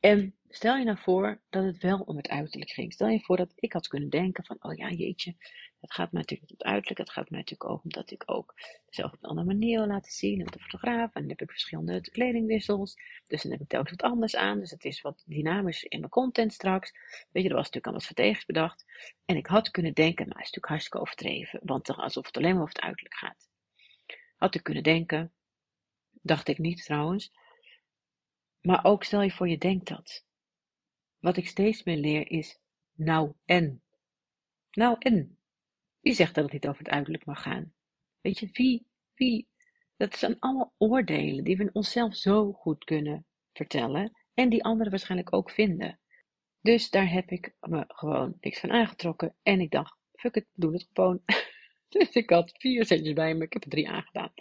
En 0.00 0.34
stel 0.54 0.76
je 0.76 0.84
nou 0.84 0.98
voor 0.98 1.40
dat 1.50 1.64
het 1.64 1.82
wel 1.82 1.98
om 1.98 2.16
het 2.16 2.28
uiterlijk 2.28 2.70
ging. 2.70 2.92
Stel 2.92 3.08
je 3.08 3.20
voor 3.20 3.36
dat 3.36 3.52
ik 3.54 3.72
had 3.72 3.88
kunnen 3.88 4.08
denken 4.08 4.44
van, 4.44 4.56
oh 4.60 4.74
ja, 4.74 4.90
jeetje, 4.90 5.34
het 5.80 5.92
gaat 5.92 6.12
mij 6.12 6.20
natuurlijk 6.20 6.50
om 6.50 6.56
het 6.58 6.66
uiterlijk. 6.66 6.98
Het 7.00 7.10
gaat 7.10 7.30
mij 7.30 7.38
natuurlijk 7.38 7.70
ook 7.70 7.84
omdat 7.84 8.10
ik 8.10 8.22
ook 8.26 8.54
zelf 8.88 9.12
op 9.12 9.18
een 9.22 9.28
andere 9.28 9.46
manier 9.46 9.78
wil 9.78 9.88
laten 9.88 10.12
zien. 10.12 10.38
Met 10.38 10.52
de 10.52 10.58
fotograaf. 10.58 11.14
En 11.14 11.20
dan 11.20 11.28
heb 11.30 11.40
ik 11.40 11.50
verschillende 11.50 12.00
kledingwissels. 12.00 12.96
Dus 13.26 13.42
dan 13.42 13.52
heb 13.52 13.60
ik 13.60 13.68
telkens 13.68 13.90
wat 13.90 14.10
anders 14.10 14.36
aan. 14.36 14.58
Dus 14.58 14.70
het 14.70 14.84
is 14.84 15.00
wat 15.00 15.22
dynamisch 15.26 15.82
in 15.82 15.98
mijn 15.98 16.10
content 16.10 16.52
straks. 16.52 16.92
Weet 17.30 17.42
je, 17.42 17.48
er 17.48 17.54
was 17.54 17.64
natuurlijk 17.64 17.86
al 17.86 17.92
wat 17.92 18.04
vertegens 18.04 18.44
bedacht. 18.44 18.84
En 19.24 19.36
ik 19.36 19.46
had 19.46 19.70
kunnen 19.70 19.94
denken, 19.94 20.28
nou, 20.28 20.40
is 20.40 20.50
natuurlijk 20.50 20.66
hartstikke 20.66 21.00
overdreven. 21.00 21.60
Want 21.62 21.90
alsof 21.90 22.26
het 22.26 22.36
alleen 22.36 22.52
maar 22.54 22.62
over 22.62 22.74
het 22.74 22.84
uiterlijk 22.84 23.14
gaat. 23.14 23.48
Had 24.36 24.54
ik 24.54 24.62
kunnen 24.62 24.82
denken, 24.82 25.32
dacht 26.10 26.48
ik 26.48 26.58
niet 26.58 26.84
trouwens. 26.84 27.32
Maar 28.60 28.84
ook 28.84 29.04
stel 29.04 29.22
je 29.22 29.30
voor 29.30 29.48
je 29.48 29.58
denkt 29.58 29.88
dat. 29.88 30.24
Wat 31.22 31.36
ik 31.36 31.46
steeds 31.46 31.82
meer 31.82 31.96
leer 31.96 32.30
is, 32.30 32.58
nou 32.92 33.32
en. 33.44 33.82
Nou 34.70 34.96
en. 34.98 35.38
Wie 36.00 36.14
zegt 36.14 36.34
dat 36.34 36.44
het 36.44 36.52
niet 36.52 36.66
over 36.66 36.84
het 36.84 36.92
uiterlijk 36.92 37.24
mag 37.24 37.42
gaan? 37.42 37.72
Weet 38.20 38.38
je, 38.38 38.48
wie, 38.52 38.86
wie? 39.14 39.48
Dat 39.96 40.16
zijn 40.16 40.38
allemaal 40.38 40.74
oordelen 40.78 41.44
die 41.44 41.56
we 41.56 41.70
onszelf 41.72 42.16
zo 42.16 42.52
goed 42.52 42.84
kunnen 42.84 43.26
vertellen 43.52 44.12
en 44.34 44.48
die 44.48 44.64
anderen 44.64 44.90
waarschijnlijk 44.90 45.32
ook 45.34 45.50
vinden. 45.50 46.00
Dus 46.60 46.90
daar 46.90 47.10
heb 47.10 47.30
ik 47.30 47.56
me 47.60 47.84
gewoon 47.88 48.36
niks 48.40 48.60
van 48.60 48.70
aangetrokken 48.70 49.36
en 49.42 49.60
ik 49.60 49.70
dacht, 49.70 49.98
fuck 50.12 50.36
it, 50.36 50.46
doe 50.52 50.72
het 50.72 50.88
gewoon. 50.92 51.22
dus 51.88 52.10
ik 52.10 52.30
had 52.30 52.52
vier 52.58 52.86
setjes 52.86 53.12
bij 53.12 53.34
me, 53.34 53.44
ik 53.44 53.52
heb 53.52 53.64
er 53.64 53.70
drie 53.70 53.88
aangedaan. 53.88 54.32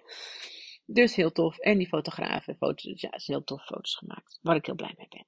Dus 0.86 1.15
heel 1.15 1.32
tof. 1.32 1.58
En 1.58 1.78
die 1.78 1.88
fotografen, 1.88 2.56
foto's, 2.56 3.02
ja, 3.02 3.13
is 3.13 3.28
heel 3.28 3.44
tof 3.44 3.65
foto's 3.65 3.96
gemaakt, 3.96 4.39
waar 4.41 4.56
ik 4.56 4.65
heel 4.65 4.76
blij 4.76 4.94
mee 4.98 5.08
ben. 5.10 5.26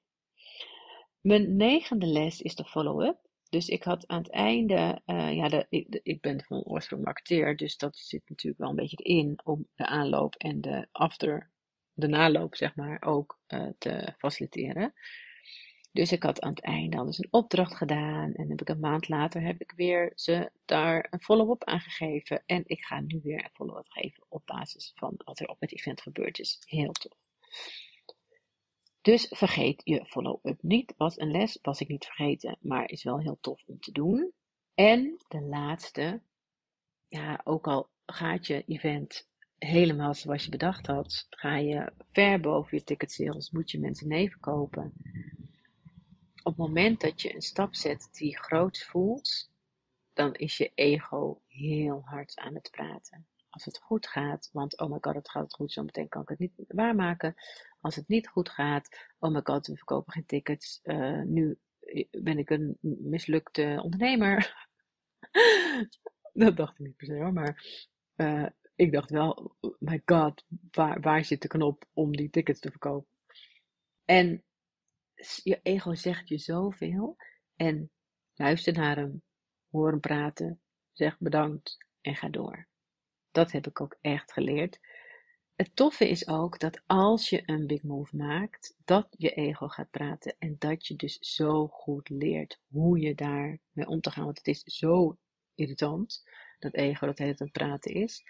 Mijn 1.24 1.56
negende 1.56 2.06
les 2.06 2.40
is 2.40 2.54
de 2.54 2.64
follow-up. 2.64 3.18
Dus 3.48 3.68
ik 3.68 3.82
had 3.82 4.06
aan 4.06 4.18
het 4.18 4.30
einde, 4.30 5.00
uh, 5.06 5.32
ja, 5.34 5.48
de, 5.48 5.66
ik, 5.68 6.00
ik, 6.02 6.20
ben 6.20 6.44
van 6.44 6.62
oorsprong 6.62 7.04
marketeer, 7.04 7.56
dus 7.56 7.76
dat 7.76 7.96
zit 7.96 8.22
natuurlijk 8.28 8.60
wel 8.60 8.70
een 8.70 8.76
beetje 8.76 9.04
in 9.04 9.40
om 9.44 9.68
de 9.74 9.86
aanloop 9.86 10.34
en 10.34 10.60
de 10.60 10.88
after, 10.92 11.50
de 11.92 12.06
naloop, 12.06 12.56
zeg 12.56 12.76
maar, 12.76 13.02
ook 13.02 13.40
uh, 13.48 13.68
te 13.78 14.14
faciliteren. 14.18 14.92
Dus 15.92 16.12
ik 16.12 16.22
had 16.22 16.40
aan 16.40 16.50
het 16.50 16.62
einde 16.62 16.96
al 16.96 17.06
eens 17.06 17.18
een 17.18 17.32
opdracht 17.32 17.74
gedaan 17.74 18.34
en 18.34 18.48
heb 18.48 18.60
ik 18.60 18.68
een 18.68 18.80
maand 18.80 19.08
later 19.08 19.42
heb 19.42 19.60
ik 19.60 19.72
weer 19.76 20.12
ze 20.14 20.50
daar 20.64 21.06
een 21.10 21.22
follow-up 21.22 21.64
aan 21.64 21.80
gegeven. 21.80 22.42
En 22.46 22.62
ik 22.66 22.84
ga 22.84 23.00
nu 23.00 23.20
weer 23.22 23.44
een 23.44 23.54
follow-up 23.54 23.88
geven 23.88 24.24
op 24.28 24.42
basis 24.46 24.92
van 24.94 25.14
wat 25.16 25.40
er 25.40 25.48
op 25.48 25.60
het 25.60 25.72
event 25.72 26.00
gebeurd 26.00 26.38
is. 26.38 26.62
Heel 26.64 26.92
tof. 26.92 27.18
Dus 29.04 29.26
vergeet 29.30 29.80
je 29.84 30.04
follow-up 30.06 30.62
niet. 30.62 30.94
Was 30.96 31.18
een 31.18 31.30
les, 31.30 31.58
was 31.62 31.80
ik 31.80 31.88
niet 31.88 32.04
vergeten, 32.04 32.56
maar 32.60 32.90
is 32.90 33.02
wel 33.02 33.20
heel 33.20 33.38
tof 33.40 33.62
om 33.66 33.80
te 33.80 33.92
doen. 33.92 34.32
En 34.74 35.24
de 35.28 35.40
laatste, 35.40 36.22
ja, 37.08 37.40
ook 37.44 37.66
al 37.66 37.88
gaat 38.06 38.46
je 38.46 38.64
event 38.66 39.28
helemaal 39.58 40.14
zoals 40.14 40.44
je 40.44 40.50
bedacht 40.50 40.86
had, 40.86 41.26
ga 41.30 41.56
je 41.56 41.92
ver 42.12 42.40
boven 42.40 42.78
je 42.78 42.84
ticket 42.84 43.12
sales, 43.12 43.50
moet 43.50 43.70
je 43.70 43.78
mensen 43.78 44.08
nee 44.08 44.30
verkopen. 44.30 44.92
Op 46.42 46.56
het 46.56 46.56
moment 46.56 47.00
dat 47.00 47.22
je 47.22 47.34
een 47.34 47.42
stap 47.42 47.74
zet 47.74 48.08
die 48.12 48.38
groot 48.38 48.78
voelt, 48.78 49.50
dan 50.12 50.34
is 50.34 50.56
je 50.56 50.72
ego 50.74 51.40
heel 51.46 52.02
hard 52.04 52.36
aan 52.36 52.54
het 52.54 52.70
praten 52.70 53.26
als 53.54 53.64
het 53.64 53.78
goed 53.78 54.06
gaat, 54.06 54.50
want 54.52 54.78
oh 54.78 54.90
my 54.90 54.98
god, 55.00 55.14
het 55.14 55.30
gaat 55.30 55.54
goed, 55.54 55.72
zo 55.72 55.82
meteen 55.82 56.08
kan 56.08 56.22
ik 56.22 56.28
het 56.28 56.38
niet 56.38 56.52
waarmaken. 56.68 57.34
Als 57.80 57.96
het 57.96 58.08
niet 58.08 58.28
goed 58.28 58.48
gaat, 58.48 59.12
oh 59.18 59.32
my 59.32 59.40
god, 59.42 59.66
we 59.66 59.76
verkopen 59.76 60.12
geen 60.12 60.26
tickets, 60.26 60.80
uh, 60.82 61.22
nu 61.22 61.58
ben 62.10 62.38
ik 62.38 62.50
een 62.50 62.78
mislukte 62.80 63.80
ondernemer. 63.82 64.68
dat 66.32 66.56
dacht 66.56 66.72
ik 66.72 66.86
niet 66.86 66.96
per 66.96 67.06
se 67.06 67.14
hoor, 67.14 67.32
maar 67.32 67.82
uh, 68.16 68.46
ik 68.74 68.92
dacht 68.92 69.10
wel, 69.10 69.56
oh 69.60 69.74
my 69.78 70.02
god, 70.04 70.44
waar, 70.70 71.00
waar 71.00 71.24
zit 71.24 71.42
de 71.42 71.48
knop 71.48 71.84
om 71.92 72.16
die 72.16 72.30
tickets 72.30 72.60
te 72.60 72.70
verkopen? 72.70 73.08
En 74.04 74.44
je 75.42 75.60
ego 75.62 75.94
zegt 75.94 76.28
je 76.28 76.38
zoveel 76.38 77.16
en 77.56 77.90
luister 78.34 78.72
naar 78.72 78.96
hem, 78.96 79.22
hoor 79.70 79.90
hem 79.90 80.00
praten, 80.00 80.60
zeg 80.92 81.18
bedankt 81.18 81.86
en 82.00 82.16
ga 82.16 82.28
door. 82.28 82.72
Dat 83.34 83.52
heb 83.52 83.66
ik 83.66 83.80
ook 83.80 83.96
echt 84.00 84.32
geleerd. 84.32 84.80
Het 85.54 85.76
toffe 85.76 86.08
is 86.08 86.28
ook 86.28 86.58
dat 86.58 86.82
als 86.86 87.28
je 87.28 87.42
een 87.46 87.66
big 87.66 87.82
move 87.82 88.16
maakt, 88.16 88.74
dat 88.84 89.06
je 89.10 89.30
ego 89.30 89.68
gaat 89.68 89.90
praten 89.90 90.36
en 90.38 90.56
dat 90.58 90.86
je 90.86 90.96
dus 90.96 91.18
zo 91.18 91.66
goed 91.66 92.08
leert 92.08 92.60
hoe 92.68 92.98
je 92.98 93.14
daar 93.14 93.58
mee 93.72 93.86
om 93.86 94.00
te 94.00 94.10
gaan. 94.10 94.24
Want 94.24 94.38
het 94.38 94.46
is 94.46 94.62
zo 94.62 95.18
irritant, 95.54 96.22
dat 96.58 96.74
ego 96.74 97.06
dat 97.06 97.18
het 97.18 97.40
aan 97.40 97.50
praten 97.50 97.94
is. 97.94 98.22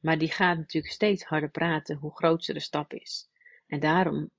Maar 0.00 0.18
die 0.18 0.30
gaat 0.30 0.56
natuurlijk 0.56 0.94
steeds 0.94 1.24
harder 1.24 1.50
praten 1.50 1.96
hoe 1.96 2.16
groter 2.16 2.54
de 2.54 2.60
stap 2.60 2.92
is. 2.92 3.28
En 3.66 3.80
daarom 3.80 4.30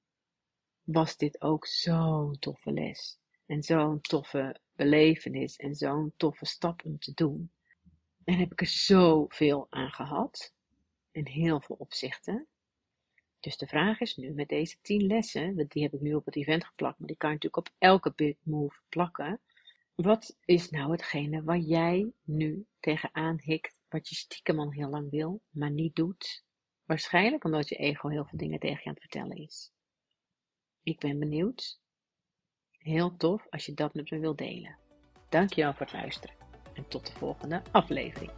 was 0.84 1.18
dit 1.18 1.42
ook 1.42 1.66
zo'n 1.66 2.40
toffe 2.40 2.72
les. 2.72 3.20
En 3.46 3.64
zo'n 3.64 4.02
toffe 4.02 4.60
belevenis 4.76 5.56
en 5.56 5.76
zo'n 5.76 6.14
toffe 6.18 6.46
stap 6.46 6.86
om 6.86 7.00
te 7.00 7.14
doen. 7.14 7.52
En 8.30 8.38
heb 8.38 8.52
ik 8.52 8.62
er 8.62 8.68
zoveel 8.68 9.68
aan 9.70 9.92
gehad. 9.92 10.54
In 11.12 11.28
heel 11.28 11.62
veel 11.62 11.76
opzichten. 11.80 12.48
Dus 13.40 13.58
de 13.58 13.68
vraag 13.68 14.00
is 14.00 14.16
nu 14.16 14.32
met 14.32 14.50
deze 14.50 14.78
10 14.82 15.08
lessen, 15.08 15.68
die 15.68 15.84
heb 15.84 15.94
ik 15.94 16.02
nu 16.02 16.14
op 16.14 16.26
het 16.26 16.36
event 16.36 16.66
geplakt, 16.66 17.00
maar 17.00 17.08
die 17.08 17.18
kan 17.18 17.30
je 17.30 17.36
natuurlijk 17.36 17.68
op 17.68 17.76
elke 17.78 18.14
big 18.16 18.36
move 18.44 18.80
plakken. 18.90 19.40
Wat 19.96 20.38
is 20.46 20.70
nou 20.70 20.92
hetgene 20.92 21.44
waar 21.44 21.58
jij 21.58 22.12
nu 22.24 22.66
tegenaan 22.80 23.40
hikt, 23.40 23.80
wat 23.88 24.10
je 24.10 24.16
stiekem 24.16 24.60
al 24.60 24.72
heel 24.72 24.90
lang 24.90 25.10
wil, 25.10 25.42
maar 25.50 25.72
niet 25.72 25.96
doet? 25.96 26.44
Waarschijnlijk 26.86 27.44
omdat 27.44 27.70
je 27.70 27.76
ego 27.76 28.08
heel 28.08 28.26
veel 28.26 28.38
dingen 28.38 28.60
tegen 28.60 28.82
je 28.84 28.88
aan 28.88 28.94
het 28.94 29.02
vertellen 29.02 29.38
is. 29.38 29.72
Ik 30.84 31.00
ben 31.00 31.20
benieuwd. 31.20 31.80
Heel 32.72 33.18
tof 33.18 33.48
als 33.50 33.66
je 33.66 33.74
dat 33.74 33.94
met 33.94 34.12
me 34.12 34.20
wilt 34.20 34.38
delen. 34.38 34.78
Dankjewel 35.30 35.74
voor 35.74 35.86
het 35.86 35.96
luisteren 35.96 36.39
en 36.80 36.86
tot 36.88 37.06
de 37.06 37.12
volgende 37.18 37.62
aflevering. 37.72 38.32